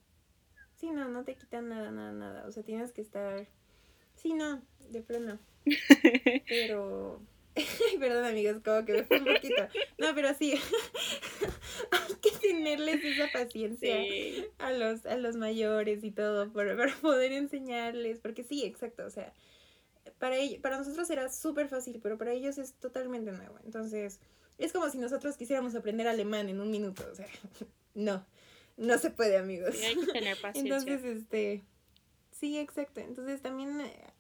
sí, 0.76 0.90
no, 0.90 1.08
no 1.08 1.24
te 1.24 1.36
quita 1.36 1.62
nada, 1.62 1.90
nada, 1.92 2.12
nada. 2.12 2.46
O 2.48 2.52
sea, 2.52 2.62
tienes 2.64 2.92
que 2.92 3.02
estar. 3.02 3.48
Sí, 4.16 4.32
no, 4.34 4.62
de 4.90 5.02
plano. 5.02 5.38
Pero. 6.48 7.20
Perdón, 7.98 8.24
amigos, 8.26 8.60
como 8.62 8.84
que 8.84 8.92
me 8.92 9.04
fue 9.04 9.18
un 9.18 9.24
poquito. 9.24 9.66
No, 9.96 10.14
pero 10.14 10.34
sí. 10.34 10.52
Hay 11.90 12.14
que 12.20 12.30
tenerles 12.32 13.02
esa 13.02 13.28
paciencia 13.32 13.96
Sí. 13.96 14.44
a 14.58 14.72
los, 14.72 15.06
a 15.06 15.16
los 15.16 15.36
mayores 15.36 16.04
y 16.04 16.10
todo 16.10 16.52
para, 16.52 16.76
para 16.76 16.94
poder 16.96 17.32
enseñarles. 17.32 18.18
Porque 18.18 18.44
sí, 18.44 18.62
exacto. 18.64 19.06
O 19.06 19.10
sea, 19.10 19.32
para, 20.18 20.36
ellos, 20.36 20.60
para 20.60 20.76
nosotros 20.76 21.08
era 21.08 21.30
súper 21.30 21.68
fácil, 21.68 21.98
pero 22.02 22.18
para 22.18 22.32
ellos 22.32 22.58
es 22.58 22.74
totalmente 22.74 23.32
nuevo. 23.32 23.58
Entonces, 23.64 24.20
es 24.58 24.72
como 24.72 24.90
si 24.90 24.98
nosotros 24.98 25.38
quisiéramos 25.38 25.74
aprender 25.74 26.08
alemán 26.08 26.50
en 26.50 26.60
un 26.60 26.70
minuto. 26.70 27.04
O 27.10 27.14
sea, 27.14 27.26
no, 27.94 28.26
no 28.76 28.98
se 28.98 29.10
puede, 29.10 29.38
amigos. 29.38 29.74
Sí, 29.76 29.84
hay 29.86 29.94
que 29.96 30.12
tener 30.12 30.36
paciencia. 30.40 30.76
Entonces, 30.76 31.04
este, 31.04 31.62
sí, 32.38 32.58
exacto. 32.58 33.00
Entonces 33.00 33.42
también 33.42 33.80
eh, 33.80 34.12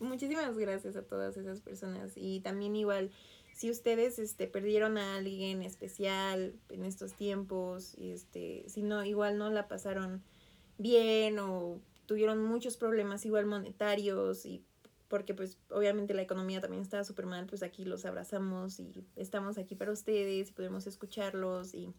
muchísimas 0.00 0.56
gracias 0.56 0.96
a 0.96 1.02
todas 1.02 1.36
esas 1.36 1.60
personas 1.60 2.12
y 2.16 2.40
también 2.40 2.76
igual 2.76 3.10
si 3.54 3.70
ustedes 3.70 4.18
este 4.18 4.46
perdieron 4.46 4.98
a 4.98 5.16
alguien 5.16 5.62
especial 5.62 6.54
en 6.68 6.84
estos 6.84 7.14
tiempos, 7.14 7.94
este, 7.98 8.64
si 8.68 8.82
no 8.82 9.02
igual 9.04 9.38
no 9.38 9.48
la 9.50 9.66
pasaron 9.66 10.22
bien 10.76 11.38
o 11.38 11.80
tuvieron 12.04 12.42
muchos 12.42 12.76
problemas 12.76 13.24
igual 13.24 13.46
monetarios 13.46 14.44
y 14.44 14.62
porque 15.08 15.34
pues 15.34 15.58
obviamente 15.70 16.12
la 16.12 16.22
economía 16.22 16.60
también 16.60 16.82
estaba 16.82 17.04
súper 17.04 17.26
mal, 17.26 17.46
pues 17.46 17.62
aquí 17.62 17.84
los 17.84 18.04
abrazamos 18.04 18.78
y 18.78 19.06
estamos 19.16 19.56
aquí 19.56 19.74
para 19.74 19.92
ustedes 19.92 20.50
y 20.50 20.52
podemos 20.52 20.86
escucharlos 20.86 21.72
y 21.74 21.94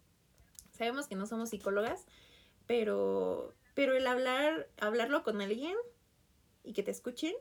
sabemos 0.70 1.08
que 1.08 1.16
no 1.16 1.26
somos 1.26 1.50
psicólogas, 1.50 2.06
pero 2.66 3.54
pero 3.78 3.96
el 3.96 4.08
hablar 4.08 4.66
hablarlo 4.80 5.22
con 5.22 5.40
alguien 5.40 5.76
y 6.64 6.72
que 6.72 6.82
te 6.82 6.90
escuchen 6.90 7.32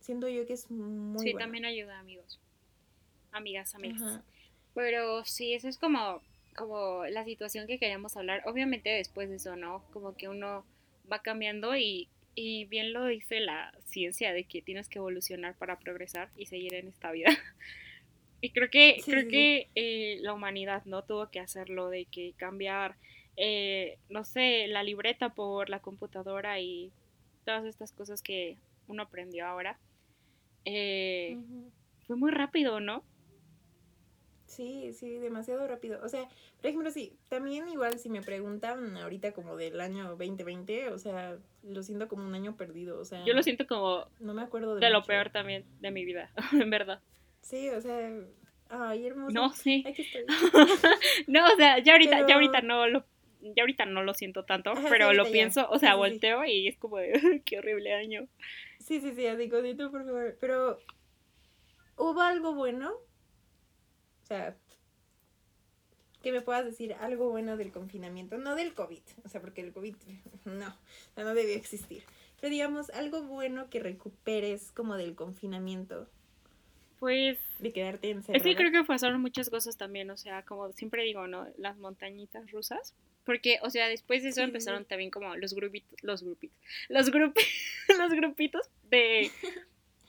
siento 0.00 0.26
yo 0.28 0.44
que 0.44 0.54
es 0.54 0.72
muy 0.72 1.20
sí, 1.22 1.30
bueno. 1.30 1.44
también 1.44 1.64
ayuda, 1.66 2.00
amigos. 2.00 2.40
Amigas, 3.30 3.76
amigas. 3.76 4.02
Ajá. 4.02 4.24
Pero 4.74 5.24
sí, 5.24 5.54
eso 5.54 5.68
es 5.68 5.78
como, 5.78 6.20
como 6.56 7.04
la 7.06 7.24
situación 7.24 7.68
que 7.68 7.78
queríamos 7.78 8.16
hablar. 8.16 8.42
Obviamente 8.44 8.90
después 8.90 9.28
de 9.28 9.36
eso, 9.36 9.54
¿no? 9.54 9.84
Como 9.92 10.16
que 10.16 10.28
uno 10.28 10.64
va 11.12 11.22
cambiando 11.22 11.76
y, 11.76 12.08
y 12.34 12.64
bien 12.64 12.92
lo 12.92 13.06
dice 13.06 13.38
la 13.38 13.72
ciencia 13.84 14.32
de 14.32 14.42
que 14.48 14.60
tienes 14.62 14.88
que 14.88 14.98
evolucionar 14.98 15.56
para 15.58 15.78
progresar 15.78 16.28
y 16.36 16.46
seguir 16.46 16.74
en 16.74 16.88
esta 16.88 17.12
vida. 17.12 17.28
Y 18.40 18.50
creo 18.50 18.70
que, 18.70 19.00
Sí, 19.04 19.10
creo 19.10 19.22
sí, 19.22 19.28
que 19.28 19.68
eh, 19.74 20.18
la 20.22 20.32
humanidad 20.32 20.84
no 20.84 21.04
tuvo 21.04 21.30
que 21.30 21.40
hacerlo 21.40 21.88
de 21.88 22.04
que 22.06 22.34
cambiar, 22.36 22.96
eh, 23.40 23.98
no 24.08 24.24
sé, 24.24 24.66
la 24.66 24.82
libreta 24.82 25.30
por 25.30 25.70
la 25.70 25.80
computadora 25.80 26.60
y 26.60 26.90
todas 27.44 27.64
estas 27.64 27.92
cosas 27.92 28.20
que 28.22 28.58
uno 28.88 29.04
aprendió 29.04 29.46
ahora. 29.46 29.78
Eh. 30.64 31.38
Fue 32.06 32.16
muy 32.16 32.30
rápido, 32.32 32.80
¿no? 32.80 33.04
Sí, 34.46 34.92
sí, 34.94 35.18
demasiado 35.18 35.68
rápido. 35.68 36.00
O 36.02 36.08
sea, 36.08 36.26
por 36.56 36.66
ejemplo, 36.66 36.90
sí, 36.90 37.16
también 37.28 37.68
igual 37.68 37.98
si 37.98 38.08
me 38.08 38.22
preguntan 38.22 38.96
ahorita 38.96 39.32
como 39.32 39.56
del 39.56 39.78
año 39.80 40.08
2020, 40.08 40.88
o 40.88 40.98
sea, 40.98 41.36
lo 41.62 41.82
siento 41.82 42.08
como 42.08 42.24
un 42.26 42.34
año 42.34 42.56
perdido, 42.56 42.98
o 42.98 43.04
sea, 43.04 43.22
Yo 43.26 43.34
lo 43.34 43.42
siento 43.42 43.66
como 43.66 44.06
no 44.20 44.32
me 44.32 44.42
acuerdo 44.42 44.74
de, 44.74 44.80
de 44.80 44.90
lo 44.90 45.02
peor 45.04 45.30
también 45.30 45.64
de 45.80 45.90
mi 45.90 46.04
vida, 46.06 46.30
en 46.52 46.70
verdad. 46.70 47.00
Sí, 47.42 47.68
o 47.68 47.80
sea, 47.82 48.10
ay, 48.70 49.06
hermoso. 49.06 49.34
No, 49.34 49.52
sí. 49.52 49.84
Aquí 49.86 50.02
estoy. 50.02 50.24
No, 51.26 51.44
o 51.52 51.56
sea, 51.56 51.78
ya 51.80 51.92
ahorita, 51.92 52.16
Pero- 52.16 52.28
ya 52.28 52.34
ahorita 52.34 52.62
no 52.62 52.86
lo, 52.88 53.04
ya 53.40 53.62
ahorita 53.62 53.86
no 53.86 54.02
lo 54.02 54.14
siento 54.14 54.44
tanto, 54.44 54.70
Ajá, 54.72 54.88
pero 54.88 55.12
lo 55.12 55.24
ya. 55.24 55.32
pienso, 55.32 55.68
o 55.70 55.78
sea, 55.78 55.90
sí, 55.90 55.94
sí. 55.94 55.98
volteo 55.98 56.44
y 56.44 56.68
es 56.68 56.76
como 56.78 56.98
de, 56.98 57.12
qué 57.44 57.58
horrible 57.58 57.94
año. 57.94 58.28
Sí, 58.78 59.00
sí, 59.00 59.12
sí, 59.14 59.26
así 59.26 59.48
cosito, 59.48 59.90
por 59.90 60.04
favor. 60.04 60.36
Pero, 60.40 60.78
¿hubo 61.96 62.20
algo 62.22 62.54
bueno? 62.54 62.92
O 64.22 64.26
sea, 64.26 64.56
que 66.22 66.32
me 66.32 66.40
puedas 66.40 66.64
decir 66.64 66.94
algo 66.94 67.30
bueno 67.30 67.56
del 67.56 67.70
confinamiento, 67.72 68.38
no 68.38 68.54
del 68.56 68.74
COVID, 68.74 69.02
o 69.24 69.28
sea, 69.28 69.40
porque 69.40 69.60
el 69.60 69.72
COVID 69.72 69.94
no, 70.44 70.76
no 71.16 71.34
debió 71.34 71.54
existir. 71.56 72.02
Pero 72.40 72.50
digamos, 72.50 72.90
algo 72.90 73.22
bueno 73.22 73.68
que 73.70 73.80
recuperes 73.80 74.70
como 74.72 74.96
del 74.96 75.14
confinamiento, 75.14 76.08
Pues 76.98 77.38
de 77.58 77.72
quedarte 77.72 78.10
es 78.32 78.40
encerrado. 78.40 78.42
que 78.42 78.56
creo 78.56 78.72
que 78.72 78.84
pasaron 78.84 79.20
muchas 79.20 79.50
cosas 79.50 79.76
también, 79.76 80.10
o 80.10 80.16
sea, 80.16 80.44
como 80.44 80.72
siempre 80.72 81.04
digo, 81.04 81.26
¿no? 81.28 81.46
Las 81.56 81.76
montañitas 81.78 82.50
rusas. 82.50 82.94
Porque, 83.28 83.58
o 83.60 83.68
sea, 83.68 83.88
después 83.88 84.22
de 84.22 84.30
eso 84.30 84.40
Sí, 84.40 84.44
empezaron 84.46 84.86
también 84.86 85.10
como 85.10 85.36
los 85.36 85.52
grupitos, 85.52 86.02
los 86.02 86.22
grupitos, 86.22 86.56
los 86.88 87.10
grupi, 87.10 87.42
los 87.98 88.10
grupitos 88.14 88.70
de, 88.88 89.30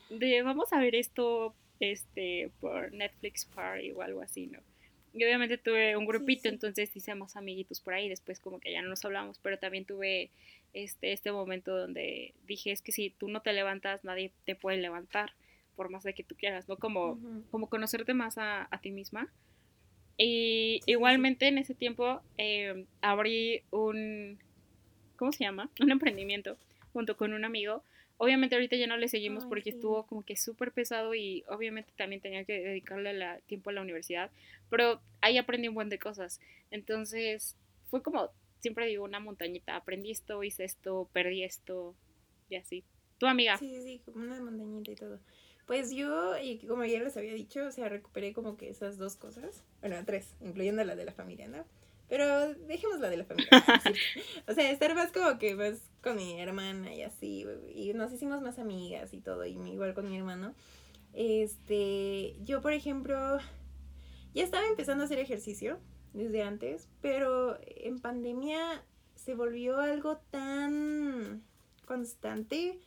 de 0.08 0.40
vamos 0.40 0.72
a 0.72 0.80
ver 0.80 0.94
esto, 0.94 1.54
este, 1.80 2.50
por 2.60 2.90
Netflix 2.94 3.44
Party 3.44 3.92
o 3.92 4.00
algo 4.00 4.22
así, 4.22 4.46
¿no? 4.46 4.60
Y 5.12 5.22
obviamente 5.22 5.58
tuve 5.58 5.98
un 5.98 6.06
grupito, 6.06 6.44
sí. 6.44 6.48
entonces 6.48 6.96
hice 6.96 7.14
más 7.14 7.36
amiguitos 7.36 7.82
por 7.82 7.92
ahí, 7.92 8.08
después 8.08 8.40
como 8.40 8.58
que 8.58 8.72
ya 8.72 8.80
no 8.80 8.88
nos 8.88 9.04
hablamos, 9.04 9.38
pero 9.38 9.58
también 9.58 9.84
tuve 9.84 10.30
este, 10.72 11.12
este 11.12 11.30
momento 11.30 11.76
donde 11.76 12.32
dije, 12.46 12.72
es 12.72 12.80
que 12.80 12.90
si 12.90 13.10
tú 13.10 13.28
no 13.28 13.42
te 13.42 13.52
levantas, 13.52 14.02
nadie 14.02 14.32
te 14.46 14.54
puede 14.54 14.78
levantar, 14.78 15.34
por 15.76 15.90
más 15.90 16.04
de 16.04 16.14
que 16.14 16.24
tú 16.24 16.36
quieras, 16.36 16.70
¿no? 16.70 16.78
Como, 16.78 17.20
como 17.50 17.68
conocerte 17.68 18.14
más 18.14 18.38
a, 18.38 18.66
a 18.70 18.80
ti 18.80 18.90
misma. 18.90 19.30
Y 20.22 20.82
igualmente 20.84 21.48
en 21.48 21.56
ese 21.56 21.74
tiempo 21.74 22.20
eh, 22.36 22.84
abrí 23.00 23.62
un, 23.70 24.38
¿cómo 25.16 25.32
se 25.32 25.44
llama? 25.44 25.70
Un 25.80 25.90
emprendimiento 25.90 26.58
junto 26.92 27.16
con 27.16 27.32
un 27.32 27.42
amigo. 27.46 27.82
Obviamente 28.18 28.54
ahorita 28.54 28.76
ya 28.76 28.86
no 28.86 28.98
le 28.98 29.08
seguimos 29.08 29.44
Ay, 29.44 29.48
porque 29.48 29.70
sí. 29.70 29.76
estuvo 29.78 30.02
como 30.06 30.22
que 30.22 30.36
súper 30.36 30.72
pesado 30.72 31.14
y 31.14 31.42
obviamente 31.48 31.90
también 31.96 32.20
tenía 32.20 32.44
que 32.44 32.60
dedicarle 32.60 33.14
la- 33.14 33.38
tiempo 33.46 33.70
a 33.70 33.72
la 33.72 33.80
universidad, 33.80 34.30
pero 34.68 35.00
ahí 35.22 35.38
aprendí 35.38 35.68
un 35.68 35.74
buen 35.74 35.88
de 35.88 35.98
cosas. 35.98 36.38
Entonces 36.70 37.56
fue 37.88 38.02
como, 38.02 38.28
siempre 38.60 38.86
digo, 38.88 39.04
una 39.04 39.20
montañita, 39.20 39.74
aprendí 39.74 40.10
esto, 40.10 40.44
hice 40.44 40.64
esto, 40.64 41.08
perdí 41.14 41.44
esto 41.44 41.94
y 42.50 42.56
así. 42.56 42.84
Tu 43.16 43.26
amiga. 43.26 43.56
Sí, 43.56 43.70
sí, 43.70 43.82
sí, 43.82 44.02
como 44.04 44.22
una 44.22 44.38
montañita 44.38 44.90
y 44.90 44.96
todo. 44.96 45.18
Pues 45.70 45.92
yo, 45.92 46.36
y 46.36 46.58
como 46.66 46.84
ya 46.84 46.98
les 46.98 47.16
había 47.16 47.32
dicho, 47.32 47.64
o 47.64 47.70
sea, 47.70 47.88
recuperé 47.88 48.32
como 48.32 48.56
que 48.56 48.68
esas 48.68 48.98
dos 48.98 49.14
cosas. 49.14 49.62
Bueno, 49.78 49.98
tres, 50.04 50.34
incluyendo 50.40 50.82
la 50.82 50.96
de 50.96 51.04
la 51.04 51.12
familia, 51.12 51.46
¿no? 51.46 51.64
Pero 52.08 52.54
dejemos 52.54 52.98
la 52.98 53.08
de 53.08 53.18
la 53.18 53.24
familia. 53.24 53.48
O 54.48 54.52
sea, 54.52 54.68
estar 54.72 54.96
más 54.96 55.12
como 55.12 55.38
que 55.38 55.54
más 55.54 55.78
con 56.02 56.16
mi 56.16 56.40
hermana 56.40 56.92
y 56.92 57.02
así. 57.02 57.46
Y 57.72 57.92
nos 57.92 58.12
hicimos 58.12 58.42
más 58.42 58.58
amigas 58.58 59.14
y 59.14 59.20
todo, 59.20 59.46
y 59.46 59.52
igual 59.52 59.94
con 59.94 60.10
mi 60.10 60.18
hermano. 60.18 60.56
Este, 61.12 62.34
yo, 62.42 62.60
por 62.62 62.72
ejemplo, 62.72 63.38
ya 64.34 64.42
estaba 64.42 64.66
empezando 64.66 65.04
a 65.04 65.06
hacer 65.06 65.20
ejercicio 65.20 65.78
desde 66.14 66.42
antes, 66.42 66.88
pero 67.00 67.60
en 67.62 68.00
pandemia 68.00 68.84
se 69.14 69.36
volvió 69.36 69.78
algo 69.78 70.16
tan 70.32 71.44
constante 71.86 72.80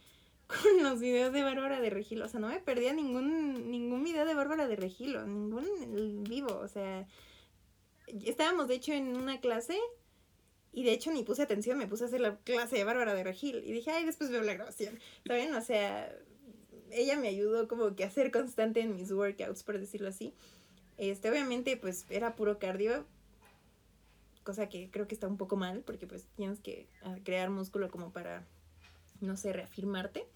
con 0.48 0.84
los 0.84 1.00
videos 1.00 1.34
de 1.34 1.44
Bárbara 1.44 1.80
de 1.80 1.90
Regil. 1.90 2.22
O 2.22 2.28
sea, 2.28 2.40
no 2.40 2.48
me 2.48 2.60
perdía 2.60 2.94
ningún, 2.94 3.72
ningún 3.72 4.04
video 4.04 4.26
de 4.26 4.34
Bárbara 4.34 4.68
de 4.68 4.76
Regil, 4.76 5.16
o 5.16 5.26
ningún 5.26 6.24
vivo. 6.24 6.58
O 6.58 6.68
sea, 6.68 7.08
estábamos 8.08 8.68
de 8.68 8.76
hecho 8.76 8.94
en 8.94 9.16
una 9.16 9.40
clase 9.40 9.78
y 10.74 10.84
de 10.84 10.92
hecho 10.92 11.12
ni 11.12 11.24
puse 11.24 11.44
atención, 11.44 11.78
me 11.78 11.88
puse 11.88 12.04
a 12.04 12.08
hacer 12.08 12.20
la 12.20 12.38
clase 12.38 12.78
de 12.78 12.84
Bárbara 12.84 13.14
de 13.14 13.24
Regil. 13.24 13.64
Y 13.64 13.72
dije, 13.72 13.92
ay, 13.92 14.06
después 14.06 14.32
veo 14.32 14.42
la 14.42 14.56
grabación. 14.56 15.00
¿Saben? 15.26 15.54
O 15.54 15.62
sea, 15.62 16.12
ella 16.92 17.18
me 17.18 17.28
ayudó 17.28 17.68
como 17.68 17.96
que 17.96 18.04
a 18.04 18.10
ser 18.10 18.32
constante 18.32 18.82
en 18.82 18.96
mis 18.96 19.12
workouts, 19.12 19.64
por 19.64 19.80
decirlo 19.80 20.10
así. 20.10 20.34
Este, 20.98 21.30
obviamente, 21.30 21.78
pues 21.78 22.06
era 22.10 22.36
puro 22.36 22.60
cardio, 22.60 23.06
cosa 24.44 24.68
que 24.68 24.90
creo 24.92 25.08
que 25.08 25.16
está 25.16 25.28
un 25.28 25.38
poco 25.38 25.56
mal, 25.56 25.84
porque 25.86 26.08
pues 26.08 26.26
tienes 26.36 26.60
que 26.60 26.88
ah, 27.04 27.18
crear 27.24 27.50
músculo 27.50 27.90
como 27.90 28.12
para, 28.12 28.46
no 29.22 29.38
sé, 29.38 29.54
reafirmarte. 29.54 30.28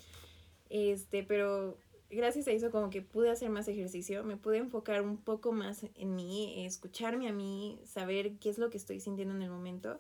Este, 0.70 1.24
pero 1.24 1.78
gracias 2.10 2.48
a 2.48 2.52
eso 2.52 2.72
como 2.72 2.90
que 2.90 3.02
pude 3.02 3.30
hacer 3.30 3.50
más 3.50 3.68
ejercicio, 3.68 4.24
me 4.24 4.38
pude 4.38 4.58
enfocar 4.58 5.02
un 5.02 5.18
poco 5.18 5.52
más 5.52 5.86
en 5.96 6.16
mí, 6.16 6.66
escucharme 6.66 7.28
a 7.28 7.34
mí, 7.34 7.80
saber 7.86 8.34
qué 8.40 8.50
es 8.50 8.58
lo 8.58 8.70
que 8.70 8.78
estoy 8.78 9.00
sintiendo 9.00 9.36
en 9.36 9.42
el 9.42 9.50
momento. 9.50 10.00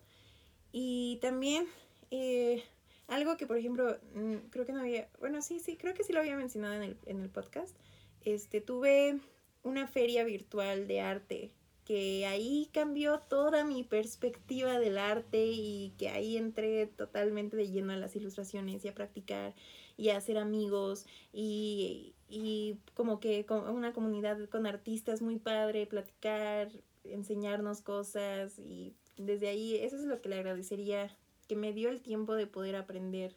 Y 0.72 1.20
también 1.22 1.68
eh, 2.12 2.64
algo 3.08 3.38
que, 3.38 3.48
por 3.48 3.58
ejemplo, 3.58 3.98
mm, 4.14 4.50
creo 4.50 4.66
que 4.66 4.74
no 4.74 4.82
había, 4.82 5.10
bueno, 5.20 5.42
sí, 5.42 5.60
sí, 5.60 5.78
creo 5.78 5.94
que 5.94 6.04
sí 6.04 6.14
lo 6.14 6.20
había 6.20 6.36
mencionado 6.36 6.76
en 6.76 6.84
el, 6.84 6.98
en 7.06 7.22
el 7.22 7.30
podcast. 7.30 7.76
Este, 8.22 8.62
tuve 8.62 9.20
una 9.64 9.88
feria 9.88 10.24
virtual 10.24 10.88
de 10.88 11.02
arte 11.02 11.52
que 11.88 12.26
ahí 12.26 12.70
cambió 12.74 13.20
toda 13.30 13.64
mi 13.64 13.82
perspectiva 13.86 14.78
del 14.78 14.98
arte 14.98 15.46
y 15.54 15.94
que 15.98 16.10
ahí 16.10 16.36
entré 16.36 16.86
totalmente 16.86 17.56
de 17.56 17.72
lleno 17.72 17.94
a 17.94 17.96
las 17.96 18.14
ilustraciones 18.18 18.84
y 18.84 18.90
a 18.90 18.94
practicar 18.94 19.56
y 19.96 20.10
a 20.10 20.18
hacer 20.18 20.38
amigos 20.38 21.06
y, 21.32 22.14
y 22.28 22.76
como 22.94 23.22
que 23.22 23.46
con 23.46 23.70
una 23.70 23.94
comunidad 23.94 24.50
con 24.50 24.68
artistas 24.68 25.22
muy 25.22 25.40
padre, 25.40 25.88
platicar, 25.88 26.74
enseñarnos 27.06 27.82
cosas 27.82 28.60
y 28.60 28.94
desde 29.16 29.48
ahí 29.48 29.78
eso 29.78 29.96
es 29.96 30.04
lo 30.04 30.22
que 30.22 30.28
le 30.28 30.36
agradecería 30.36 31.16
que 31.48 31.56
me 31.56 31.72
dio 31.72 31.88
el 31.88 32.02
tiempo 32.02 32.36
de 32.36 32.48
poder 32.48 32.76
aprender 32.76 33.34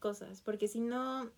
cosas, 0.00 0.40
porque 0.40 0.66
si 0.66 0.80
no 0.80 1.30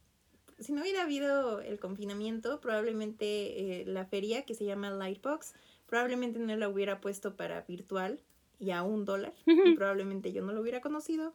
si 0.58 0.72
no 0.72 0.80
hubiera 0.80 1.02
habido 1.02 1.60
el 1.60 1.78
confinamiento, 1.78 2.62
probablemente 2.62 3.82
eh, 3.82 3.84
la 3.84 4.06
feria 4.06 4.46
que 4.46 4.54
se 4.54 4.64
llama 4.64 4.88
Lightbox, 4.88 5.52
probablemente 5.86 6.38
no 6.38 6.54
la 6.56 6.68
hubiera 6.68 7.00
puesto 7.00 7.36
para 7.36 7.62
virtual 7.62 8.20
y 8.58 8.70
a 8.70 8.82
un 8.82 9.04
dólar, 9.04 9.34
y 9.44 9.74
probablemente 9.74 10.32
yo 10.32 10.42
no 10.42 10.52
lo 10.52 10.60
hubiera 10.60 10.80
conocido. 10.80 11.34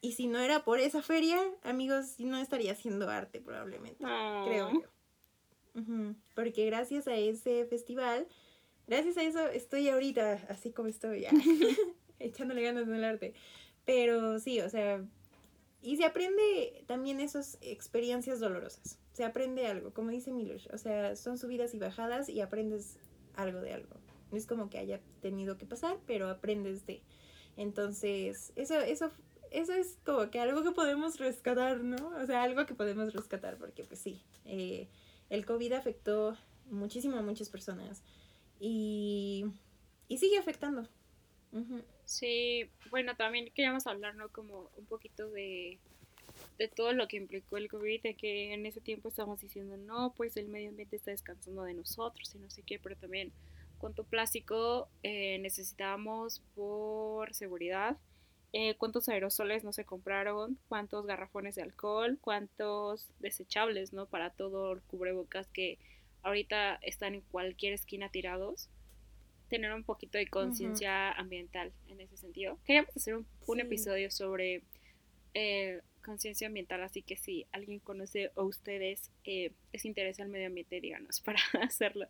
Y 0.00 0.12
si 0.12 0.26
no 0.26 0.38
era 0.38 0.64
por 0.64 0.80
esa 0.80 1.02
feria, 1.02 1.38
amigos, 1.62 2.18
no 2.18 2.38
estaría 2.38 2.72
haciendo 2.72 3.08
arte 3.10 3.40
probablemente, 3.40 4.02
creo 4.46 4.70
yo. 4.72 6.14
Porque 6.34 6.66
gracias 6.66 7.06
a 7.06 7.14
ese 7.16 7.66
festival, 7.66 8.26
gracias 8.86 9.16
a 9.18 9.22
eso 9.22 9.46
estoy 9.48 9.88
ahorita 9.88 10.46
así 10.48 10.72
como 10.72 10.88
estoy, 10.88 11.22
ya, 11.22 11.30
echándole 12.18 12.62
ganas 12.62 12.84
en 12.84 12.94
el 12.94 13.04
arte. 13.04 13.34
Pero 13.84 14.38
sí, 14.40 14.60
o 14.60 14.70
sea, 14.70 15.04
y 15.82 15.96
se 15.96 16.04
aprende 16.04 16.84
también 16.86 17.20
esas 17.20 17.58
experiencias 17.60 18.40
dolorosas. 18.40 18.98
Se 19.12 19.24
aprende 19.24 19.66
algo, 19.66 19.92
como 19.92 20.10
dice 20.10 20.32
Miller. 20.32 20.62
O 20.72 20.78
sea, 20.78 21.16
son 21.16 21.38
subidas 21.38 21.74
y 21.74 21.78
bajadas 21.78 22.28
y 22.28 22.40
aprendes 22.40 22.98
algo 23.42 23.60
de 23.60 23.74
algo. 23.74 23.96
No 24.30 24.36
es 24.36 24.46
como 24.46 24.70
que 24.70 24.78
haya 24.78 25.00
tenido 25.20 25.58
que 25.58 25.66
pasar, 25.66 25.98
pero 26.06 26.28
aprendes 26.28 26.86
de. 26.86 27.02
Entonces, 27.56 28.52
eso, 28.56 28.78
eso, 28.80 29.10
eso 29.50 29.72
es 29.72 29.98
como 30.04 30.30
que 30.30 30.40
algo 30.40 30.62
que 30.62 30.70
podemos 30.70 31.18
rescatar, 31.18 31.80
¿no? 31.82 32.08
O 32.16 32.26
sea, 32.26 32.42
algo 32.42 32.64
que 32.66 32.74
podemos 32.74 33.12
rescatar, 33.12 33.56
porque 33.58 33.84
pues 33.84 34.00
sí, 34.00 34.22
eh, 34.44 34.88
el 35.28 35.44
COVID 35.44 35.72
afectó 35.72 36.36
muchísimo 36.70 37.16
a 37.16 37.22
muchas 37.22 37.50
personas 37.50 38.02
y, 38.60 39.46
y 40.08 40.18
sigue 40.18 40.38
afectando. 40.38 40.88
Sí, 42.04 42.70
bueno, 42.90 43.16
también 43.16 43.50
queríamos 43.54 43.86
hablar, 43.86 44.14
¿no? 44.14 44.28
Como 44.28 44.70
un 44.76 44.86
poquito 44.86 45.28
de, 45.30 45.80
de 46.60 46.68
todo 46.68 46.92
lo 46.92 47.08
que 47.08 47.16
implicó 47.16 47.56
el 47.56 47.70
COVID, 47.70 48.02
de 48.02 48.14
que 48.14 48.52
en 48.52 48.66
ese 48.66 48.82
tiempo 48.82 49.08
estábamos 49.08 49.40
diciendo, 49.40 49.78
no, 49.78 50.12
pues 50.14 50.36
el 50.36 50.46
medio 50.46 50.68
ambiente 50.68 50.96
está 50.96 51.10
descansando 51.10 51.62
de 51.62 51.72
nosotros 51.72 52.34
y 52.34 52.38
no 52.38 52.50
sé 52.50 52.62
qué, 52.62 52.78
pero 52.78 52.96
también 52.96 53.32
cuánto 53.78 54.04
plástico 54.04 54.86
eh, 55.02 55.38
necesitábamos 55.38 56.42
por 56.54 57.32
seguridad, 57.32 57.96
eh, 58.52 58.74
cuántos 58.76 59.08
aerosoles 59.08 59.64
no 59.64 59.72
se 59.72 59.86
compraron, 59.86 60.58
cuántos 60.68 61.06
garrafones 61.06 61.54
de 61.54 61.62
alcohol, 61.62 62.18
cuántos 62.20 63.08
desechables, 63.20 63.94
¿no? 63.94 64.04
Para 64.04 64.28
todo 64.28 64.74
el 64.74 64.82
cubrebocas 64.82 65.48
que 65.48 65.78
ahorita 66.20 66.74
están 66.82 67.14
en 67.14 67.22
cualquier 67.22 67.72
esquina 67.72 68.10
tirados 68.10 68.68
tener 69.48 69.72
un 69.72 69.82
poquito 69.82 70.18
de 70.18 70.26
conciencia 70.26 71.10
ambiental 71.12 71.72
en 71.88 72.02
ese 72.02 72.18
sentido. 72.18 72.58
Queríamos 72.66 72.94
hacer 72.94 73.16
un, 73.46 73.60
episodio 73.60 74.10
sobre 74.10 74.62
eh, 75.32 75.80
conciencia 76.00 76.46
ambiental, 76.46 76.82
así 76.82 77.02
que 77.02 77.16
si 77.16 77.46
alguien 77.52 77.78
conoce 77.78 78.30
o 78.34 78.44
ustedes 78.44 79.10
eh, 79.24 79.52
les 79.72 79.84
interesa 79.84 80.22
el 80.22 80.28
medio 80.28 80.46
ambiente, 80.46 80.80
díganos 80.80 81.20
para 81.24 81.40
hacerlo. 81.62 82.06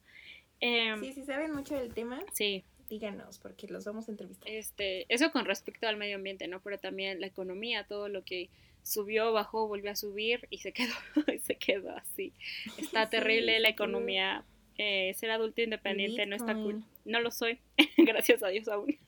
Em, 0.60 1.00
sí, 1.00 1.12
si 1.12 1.24
saben 1.24 1.52
mucho 1.52 1.74
del 1.74 1.92
tema, 1.94 2.22
sí. 2.32 2.64
díganos, 2.88 3.38
porque 3.38 3.66
los 3.68 3.84
vamos 3.84 4.08
a 4.08 4.12
entrevistar. 4.12 4.48
Este, 4.48 5.06
eso 5.12 5.32
con 5.32 5.44
respecto 5.44 5.88
al 5.88 5.96
medio 5.96 6.16
ambiente, 6.16 6.48
¿no? 6.48 6.60
Pero 6.60 6.78
también 6.78 7.20
la 7.20 7.26
economía, 7.26 7.84
todo 7.84 8.08
lo 8.08 8.24
que 8.24 8.50
subió, 8.82 9.32
bajó, 9.32 9.68
volvió 9.68 9.90
a 9.90 9.96
subir 9.96 10.46
y 10.50 10.58
se 10.58 10.72
quedó, 10.72 10.94
se 11.42 11.56
quedó 11.56 11.96
así. 11.96 12.32
Está 12.78 13.08
terrible 13.10 13.58
la 13.60 13.68
economía 13.68 14.44
eh, 14.82 15.12
ser 15.12 15.30
adulto 15.30 15.60
independiente 15.60 16.24
no 16.24 16.36
está 16.36 16.54
cool. 16.54 16.82
No 17.04 17.20
lo 17.20 17.30
soy, 17.30 17.58
gracias 17.98 18.42
a 18.42 18.48
Dios 18.48 18.66
aún. 18.66 18.98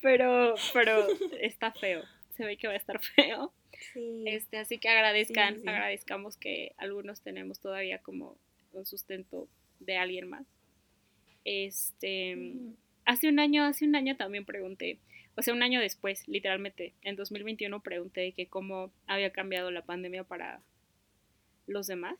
pero, 0.00 0.54
pero 0.72 1.04
está 1.40 1.72
feo. 1.72 2.04
Se 2.36 2.44
ve 2.44 2.56
que 2.56 2.68
va 2.68 2.74
a 2.74 2.76
estar 2.76 3.00
feo. 3.00 3.52
Este, 4.26 4.58
así 4.58 4.78
que 4.78 4.88
agradezcan, 4.88 5.56
agradezcamos 5.68 6.36
que 6.36 6.72
algunos 6.76 7.22
tenemos 7.22 7.60
todavía 7.60 7.98
como 7.98 8.36
un 8.72 8.86
sustento 8.86 9.48
de 9.80 9.96
alguien 9.96 10.28
más. 10.28 10.46
Este, 11.44 12.36
hace 13.04 13.28
un 13.28 13.38
año, 13.38 13.64
hace 13.64 13.84
un 13.84 13.96
año 13.96 14.16
también 14.16 14.44
pregunté, 14.44 14.98
o 15.38 15.42
sea, 15.42 15.54
un 15.54 15.62
año 15.62 15.80
después, 15.80 16.26
literalmente, 16.26 16.94
en 17.02 17.14
2021 17.14 17.80
pregunté 17.80 18.32
que 18.32 18.48
cómo 18.48 18.92
había 19.06 19.30
cambiado 19.30 19.70
la 19.70 19.82
pandemia 19.82 20.24
para 20.24 20.60
los 21.68 21.86
demás. 21.86 22.18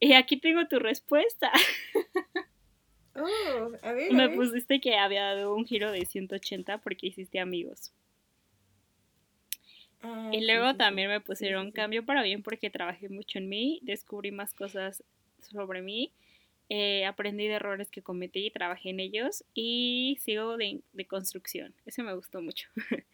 Y 0.00 0.14
aquí 0.14 0.36
tengo 0.36 0.66
tu 0.66 0.80
respuesta. 0.80 1.52
Oh, 3.14 3.70
a 3.82 3.92
ver. 3.92 4.12
Me 4.12 4.30
pusiste 4.30 4.80
que 4.80 4.96
había 4.96 5.22
dado 5.22 5.54
un 5.54 5.66
giro 5.66 5.92
de 5.92 6.04
180 6.04 6.78
porque 6.78 7.06
hiciste 7.06 7.38
amigos. 7.38 7.92
Ah, 10.02 10.30
y 10.32 10.44
luego 10.46 10.74
también 10.76 11.08
me 11.08 11.20
pusieron 11.20 11.70
cambio 11.72 12.04
para 12.04 12.22
bien 12.22 12.42
porque 12.42 12.70
trabajé 12.70 13.08
mucho 13.08 13.38
en 13.38 13.48
mí, 13.48 13.80
descubrí 13.82 14.30
más 14.30 14.52
cosas 14.54 15.04
sobre 15.40 15.82
mí, 15.82 16.12
eh, 16.68 17.04
aprendí 17.04 17.46
de 17.46 17.54
errores 17.54 17.90
que 17.90 18.02
cometí 18.02 18.46
y 18.46 18.50
trabajé 18.50 18.90
en 18.90 19.00
ellos 19.00 19.44
y 19.54 20.18
sigo 20.20 20.56
de, 20.56 20.80
de 20.92 21.04
construcción. 21.06 21.74
Ese 21.86 22.02
me 22.02 22.14
gustó 22.14 22.40
mucho. 22.40 22.68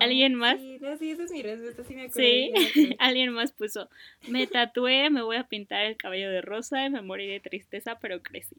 ¿Alguien 0.00 0.34
más? 0.34 0.58
Sí, 0.58 0.78
esa 0.80 1.24
es 1.24 1.30
mi 1.30 1.42
respuesta, 1.42 1.84
sí 1.84 1.94
me 1.94 2.02
acuerdo. 2.02 2.20
Sí, 2.20 2.52
alguien 2.98 3.32
más 3.32 3.52
puso, 3.52 3.88
me 4.28 4.46
tatué, 4.46 5.10
me 5.10 5.22
voy 5.22 5.36
a 5.36 5.44
pintar 5.44 5.84
el 5.84 5.96
cabello 5.96 6.30
de 6.30 6.40
rosa 6.40 6.86
y 6.86 6.90
me 6.90 7.02
morí 7.02 7.26
de 7.26 7.40
tristeza, 7.40 7.98
pero 8.00 8.22
crecí. 8.22 8.56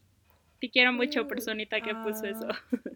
Te 0.59 0.69
quiero 0.69 0.93
mucho, 0.93 1.23
uh, 1.23 1.27
personita 1.27 1.81
que 1.81 1.95
puso 1.95 2.25
eso. 2.25 2.47
Ah. 2.47 2.61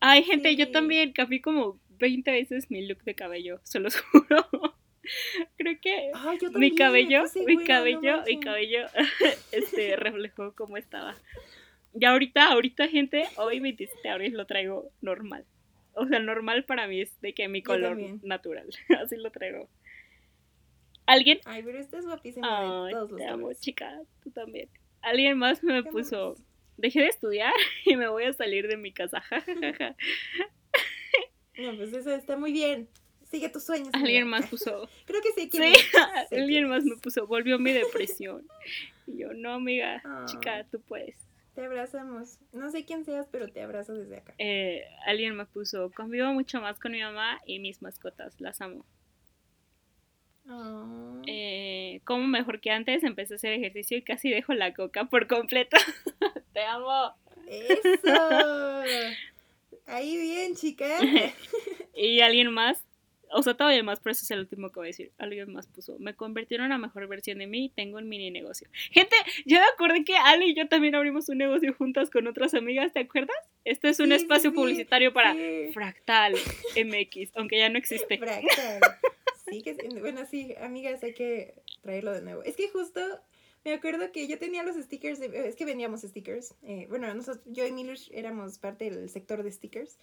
Ay, 0.00 0.22
gente, 0.22 0.54
yo 0.54 0.70
también 0.70 1.12
cambié 1.12 1.40
como 1.40 1.80
20 1.98 2.30
veces 2.30 2.70
mi 2.70 2.86
look 2.86 3.02
de 3.04 3.14
cabello, 3.14 3.60
se 3.62 3.80
los 3.80 3.96
juro. 4.00 4.46
Creo 5.56 5.78
que 5.80 6.12
mi 6.54 6.74
cabello, 6.74 7.24
mi 7.46 7.64
cabello, 7.64 8.22
mi 8.26 8.40
cabello, 8.40 8.86
este, 9.52 9.96
reflejó 9.96 10.54
cómo 10.54 10.76
estaba. 10.76 11.14
Y 11.98 12.04
ahorita, 12.04 12.52
ahorita, 12.52 12.88
gente, 12.88 13.24
hoy 13.36 13.60
27 13.60 14.00
de 14.02 14.10
abril 14.10 14.36
lo 14.36 14.46
traigo 14.46 14.90
normal. 15.00 15.44
O 15.92 16.06
sea, 16.06 16.18
normal 16.18 16.64
para 16.64 16.88
mí 16.88 17.02
es 17.02 17.20
de 17.20 17.34
que 17.34 17.46
mi 17.48 17.62
color 17.62 17.96
natural. 18.24 18.68
Así 19.00 19.16
lo 19.16 19.30
traigo. 19.30 19.68
¿Alguien? 21.06 21.38
Ay, 21.44 21.62
pero 21.62 21.78
esta 21.78 21.98
es 21.98 22.06
guapísima 22.06 22.86
de 22.86 22.90
todos 22.90 23.10
los 23.10 23.18
te 23.20 23.26
amo, 23.26 23.52
chica. 23.52 24.00
Tú 24.22 24.30
también. 24.30 24.68
Alguien 25.02 25.38
más 25.38 25.62
me 25.62 25.84
puso. 25.84 26.34
Dejé 26.76 27.02
de 27.02 27.08
estudiar 27.08 27.52
y 27.84 27.94
me 27.94 28.08
voy 28.08 28.24
a 28.24 28.32
salir 28.32 28.66
de 28.66 28.76
mi 28.76 28.92
casa. 28.92 29.22
No, 31.58 31.76
pues 31.76 31.92
eso 31.92 32.10
está 32.14 32.36
muy 32.36 32.52
bien. 32.52 32.88
Sigue 33.30 33.48
tus 33.48 33.64
sueños. 33.64 33.90
Alguien 33.92 34.28
más 34.28 34.46
puso. 34.46 34.88
Creo 35.06 35.20
que 35.20 35.32
sí. 35.32 35.48
Sí, 35.50 35.72
alguien 36.36 36.68
más 36.68 36.84
me 36.84 36.96
puso. 36.96 37.26
Volvió 37.26 37.58
mi 37.58 37.72
depresión. 37.72 38.46
Y 39.06 39.18
yo, 39.18 39.32
no, 39.34 39.54
amiga, 39.54 40.02
chica, 40.26 40.64
tú 40.70 40.80
puedes. 40.80 41.16
Te 41.54 41.64
abrazamos. 41.64 42.38
No 42.52 42.70
sé 42.70 42.84
quién 42.84 43.04
seas, 43.04 43.28
pero 43.30 43.48
te 43.48 43.62
abrazo 43.62 43.94
desde 43.94 44.16
acá. 44.18 44.34
Eh, 44.38 44.84
alguien 45.06 45.36
me 45.36 45.46
puso, 45.46 45.90
convivo 45.92 46.32
mucho 46.32 46.60
más 46.60 46.80
con 46.80 46.92
mi 46.92 47.00
mamá 47.00 47.40
y 47.46 47.60
mis 47.60 47.80
mascotas, 47.80 48.40
las 48.40 48.60
amo. 48.60 48.84
Oh. 50.48 51.22
Eh, 51.26 52.00
como 52.04 52.26
mejor 52.26 52.60
que 52.60 52.70
antes, 52.70 53.04
empecé 53.04 53.34
a 53.34 53.36
hacer 53.36 53.52
ejercicio 53.52 53.96
y 53.96 54.02
casi 54.02 54.30
dejo 54.30 54.52
la 54.52 54.74
coca 54.74 55.04
por 55.04 55.26
completo. 55.28 55.76
te 56.52 56.64
amo. 56.64 57.14
Eso. 57.46 58.82
Ahí 59.86 60.16
bien, 60.16 60.56
chica. 60.56 60.86
y 61.94 62.20
alguien 62.20 62.52
más 62.52 62.84
o 63.34 63.42
sea, 63.42 63.54
todavía 63.54 63.82
más, 63.82 64.00
pero 64.00 64.12
ese 64.12 64.24
es 64.24 64.30
el 64.30 64.40
último 64.40 64.70
que 64.70 64.80
voy 64.80 64.86
a 64.86 64.88
decir. 64.88 65.10
Alguien 65.18 65.52
más 65.52 65.66
puso, 65.66 65.98
me 65.98 66.14
convirtieron 66.14 66.66
en 66.66 66.70
la 66.70 66.78
mejor 66.78 67.06
versión 67.08 67.38
de 67.38 67.46
mí, 67.46 67.70
tengo 67.74 67.98
un 67.98 68.08
mini 68.08 68.30
negocio. 68.30 68.68
Gente, 68.90 69.16
yo 69.44 69.58
me 69.58 69.66
acordé 69.66 70.04
que 70.04 70.16
Ale 70.16 70.46
y 70.46 70.54
yo 70.54 70.68
también 70.68 70.94
abrimos 70.94 71.28
un 71.28 71.38
negocio 71.38 71.74
juntas 71.74 72.10
con 72.10 72.26
otras 72.28 72.54
amigas, 72.54 72.92
¿te 72.92 73.00
acuerdas? 73.00 73.36
Este 73.64 73.88
es 73.88 73.98
un 73.98 74.12
espacio 74.12 74.52
publicitario 74.54 75.12
para 75.12 75.34
Fractal 75.72 76.34
MX, 76.76 77.32
aunque 77.34 77.58
ya 77.58 77.68
no 77.68 77.78
existe. 77.78 78.18
Fractal. 78.18 78.80
Sí, 79.50 79.62
que, 79.62 79.74
bueno, 80.00 80.24
sí, 80.30 80.54
amigas, 80.60 81.02
hay 81.02 81.14
que 81.14 81.54
traerlo 81.82 82.12
de 82.12 82.22
nuevo. 82.22 82.42
Es 82.44 82.56
que 82.56 82.68
justo 82.68 83.00
me 83.64 83.72
acuerdo 83.74 84.12
que 84.12 84.26
yo 84.28 84.38
tenía 84.38 84.62
los 84.62 84.76
stickers, 84.76 85.20
es 85.20 85.56
que 85.56 85.64
vendíamos 85.64 86.02
stickers. 86.02 86.54
Eh, 86.62 86.86
bueno, 86.88 87.12
nosotros, 87.14 87.42
yo 87.46 87.66
y 87.66 87.72
Miller 87.72 87.98
éramos 88.12 88.58
parte 88.58 88.90
del 88.90 89.08
sector 89.08 89.42
de 89.42 89.50
stickers. 89.50 89.98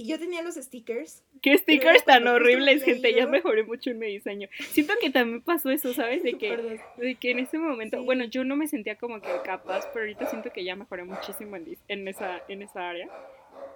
Y 0.00 0.06
yo 0.06 0.18
tenía 0.20 0.42
los 0.42 0.54
stickers. 0.54 1.24
Qué 1.42 1.58
stickers 1.58 2.04
tan 2.04 2.24
horribles, 2.28 2.84
gente. 2.84 3.12
Ya 3.12 3.26
mejoré 3.26 3.64
mucho 3.64 3.90
en 3.90 3.98
mi 3.98 4.06
diseño. 4.06 4.48
Siento 4.70 4.94
que 5.00 5.10
también 5.10 5.42
pasó 5.42 5.70
eso, 5.70 5.92
¿sabes? 5.92 6.22
De 6.22 6.38
que, 6.38 6.78
de 6.98 7.14
que 7.16 7.32
en 7.32 7.40
ese 7.40 7.58
momento, 7.58 7.98
Sí. 7.98 8.04
bueno, 8.04 8.24
yo 8.24 8.44
no 8.44 8.54
me 8.54 8.68
sentía 8.68 8.96
como 8.96 9.20
que 9.20 9.28
capaz, 9.44 9.86
pero 9.92 10.04
ahorita 10.04 10.26
siento 10.30 10.52
que 10.52 10.62
ya 10.62 10.76
mejoré 10.76 11.02
muchísimo 11.02 11.56
en, 11.56 11.76
en, 11.88 12.06
esa, 12.06 12.42
en 12.46 12.62
esa 12.62 12.88
área. 12.90 13.08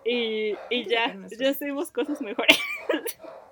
Y, 0.04 0.54
y 0.70 0.84
ya, 0.88 1.18
ya 1.38 1.50
hacemos 1.50 1.90
cosas 1.90 2.20
mejores. 2.22 2.56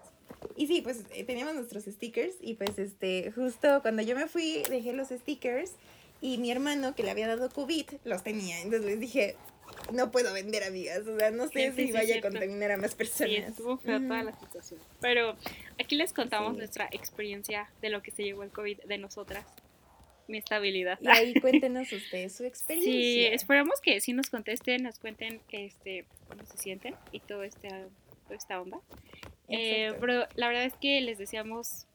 Y 0.61 0.67
sí, 0.67 0.83
pues 0.83 1.05
eh, 1.15 1.25
teníamos 1.25 1.55
nuestros 1.55 1.85
stickers 1.85 2.35
y 2.43 2.53
pues 2.53 2.79
este, 2.79 3.33
justo 3.33 3.81
cuando 3.81 4.03
yo 4.03 4.15
me 4.15 4.27
fui 4.27 4.63
dejé 4.69 4.93
los 4.93 5.09
stickers 5.09 5.73
y 6.21 6.37
mi 6.37 6.51
hermano 6.51 6.95
que 6.95 7.03
le 7.03 7.11
había 7.11 7.27
dado 7.29 7.49
COVID 7.49 7.87
los 8.05 8.23
tenía. 8.23 8.61
Entonces 8.61 8.85
les 8.85 9.01
dije, 9.01 9.37
no 9.95 10.11
puedo 10.11 10.35
vender 10.35 10.63
amigas, 10.65 11.07
o 11.07 11.19
sea, 11.19 11.31
no 11.31 11.49
sé 11.49 11.71
Sí, 11.73 11.77
si 11.77 11.87
sí, 11.87 11.93
vaya 11.93 12.07
cierto. 12.09 12.29
a 12.29 12.31
contaminar 12.33 12.73
a 12.73 12.77
más 12.77 12.95
personas. 12.95 13.31
Sí, 13.33 13.37
estuvo 13.39 13.79
fea 13.79 13.99
toda 14.01 14.23
la 14.23 14.39
situación. 14.39 14.81
Pero 15.01 15.35
aquí 15.83 15.97
les 15.97 16.13
contamos 16.13 16.53
Sí. 16.53 16.59
nuestra 16.59 16.89
experiencia 16.93 17.71
de 17.81 17.89
lo 17.89 18.03
que 18.03 18.11
se 18.11 18.23
llevó 18.23 18.43
el 18.43 18.51
COVID 18.51 18.81
de 18.83 18.99
nosotras. 18.99 19.47
Mi 20.29 20.37
estabilidad. 20.37 20.99
Y 21.01 21.09
ahí 21.09 21.33
cuéntenos 21.41 21.91
ustedes 21.91 22.35
su 22.35 22.45
experiencia. 22.45 22.93
Sí, 22.93 23.25
esperamos 23.25 23.81
que 23.81 23.99
sí 24.03 24.13
nos 24.13 24.29
contesten, 24.29 24.83
nos 24.83 24.99
cuenten 24.99 25.41
este, 25.53 26.05
cómo 26.29 26.45
se 26.45 26.59
sienten 26.59 26.95
y 27.13 27.21
todo 27.21 27.45
este, 27.45 27.69
toda 28.25 28.37
esta 28.37 28.61
onda. 28.61 28.79
Eh, 29.51 29.95
pero 30.01 30.27
la 30.35 30.49
verdad 30.49 30.65
es 30.65 30.75
que 30.75 31.01
les 31.01 31.19
deseamos 31.19 31.87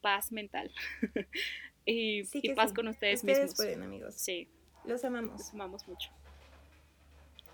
paz 0.00 0.32
mental 0.32 0.70
y, 1.86 2.24
Sí 2.24 2.38
y 2.42 2.48
que 2.48 2.54
paz 2.54 2.70
sí. 2.70 2.74
con 2.76 2.88
ustedes, 2.88 3.20
Ustedes 3.20 3.38
mismos. 3.38 3.56
pueden, 3.56 3.82
amigos. 3.82 4.14
Sí, 4.16 4.48
Los 4.84 5.04
amamos. 5.04 5.38
los 5.38 5.50
amamos 5.54 5.86
mucho. 5.88 6.10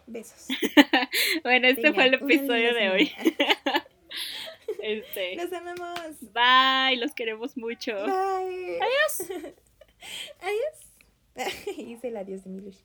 Besos. 0.06 0.48
Bueno, 1.44 1.68
este 1.68 1.92
fue 1.92 2.06
el 2.06 2.14
episodio 2.14 2.74
de 2.74 2.90
hoy. 2.90 3.12
Este, 4.82 5.36
Los 5.36 5.52
amamos. 5.52 5.98
bye, 6.32 6.96
los 6.96 7.12
queremos 7.14 7.56
mucho. 7.56 7.92
Bye. 7.92 8.78
Adiós. 8.80 9.30
Adiós. 10.40 11.76
Hice 11.76 12.08
el 12.08 12.16
adiós 12.16 12.44
de 12.44 12.50
Milush. 12.50 12.78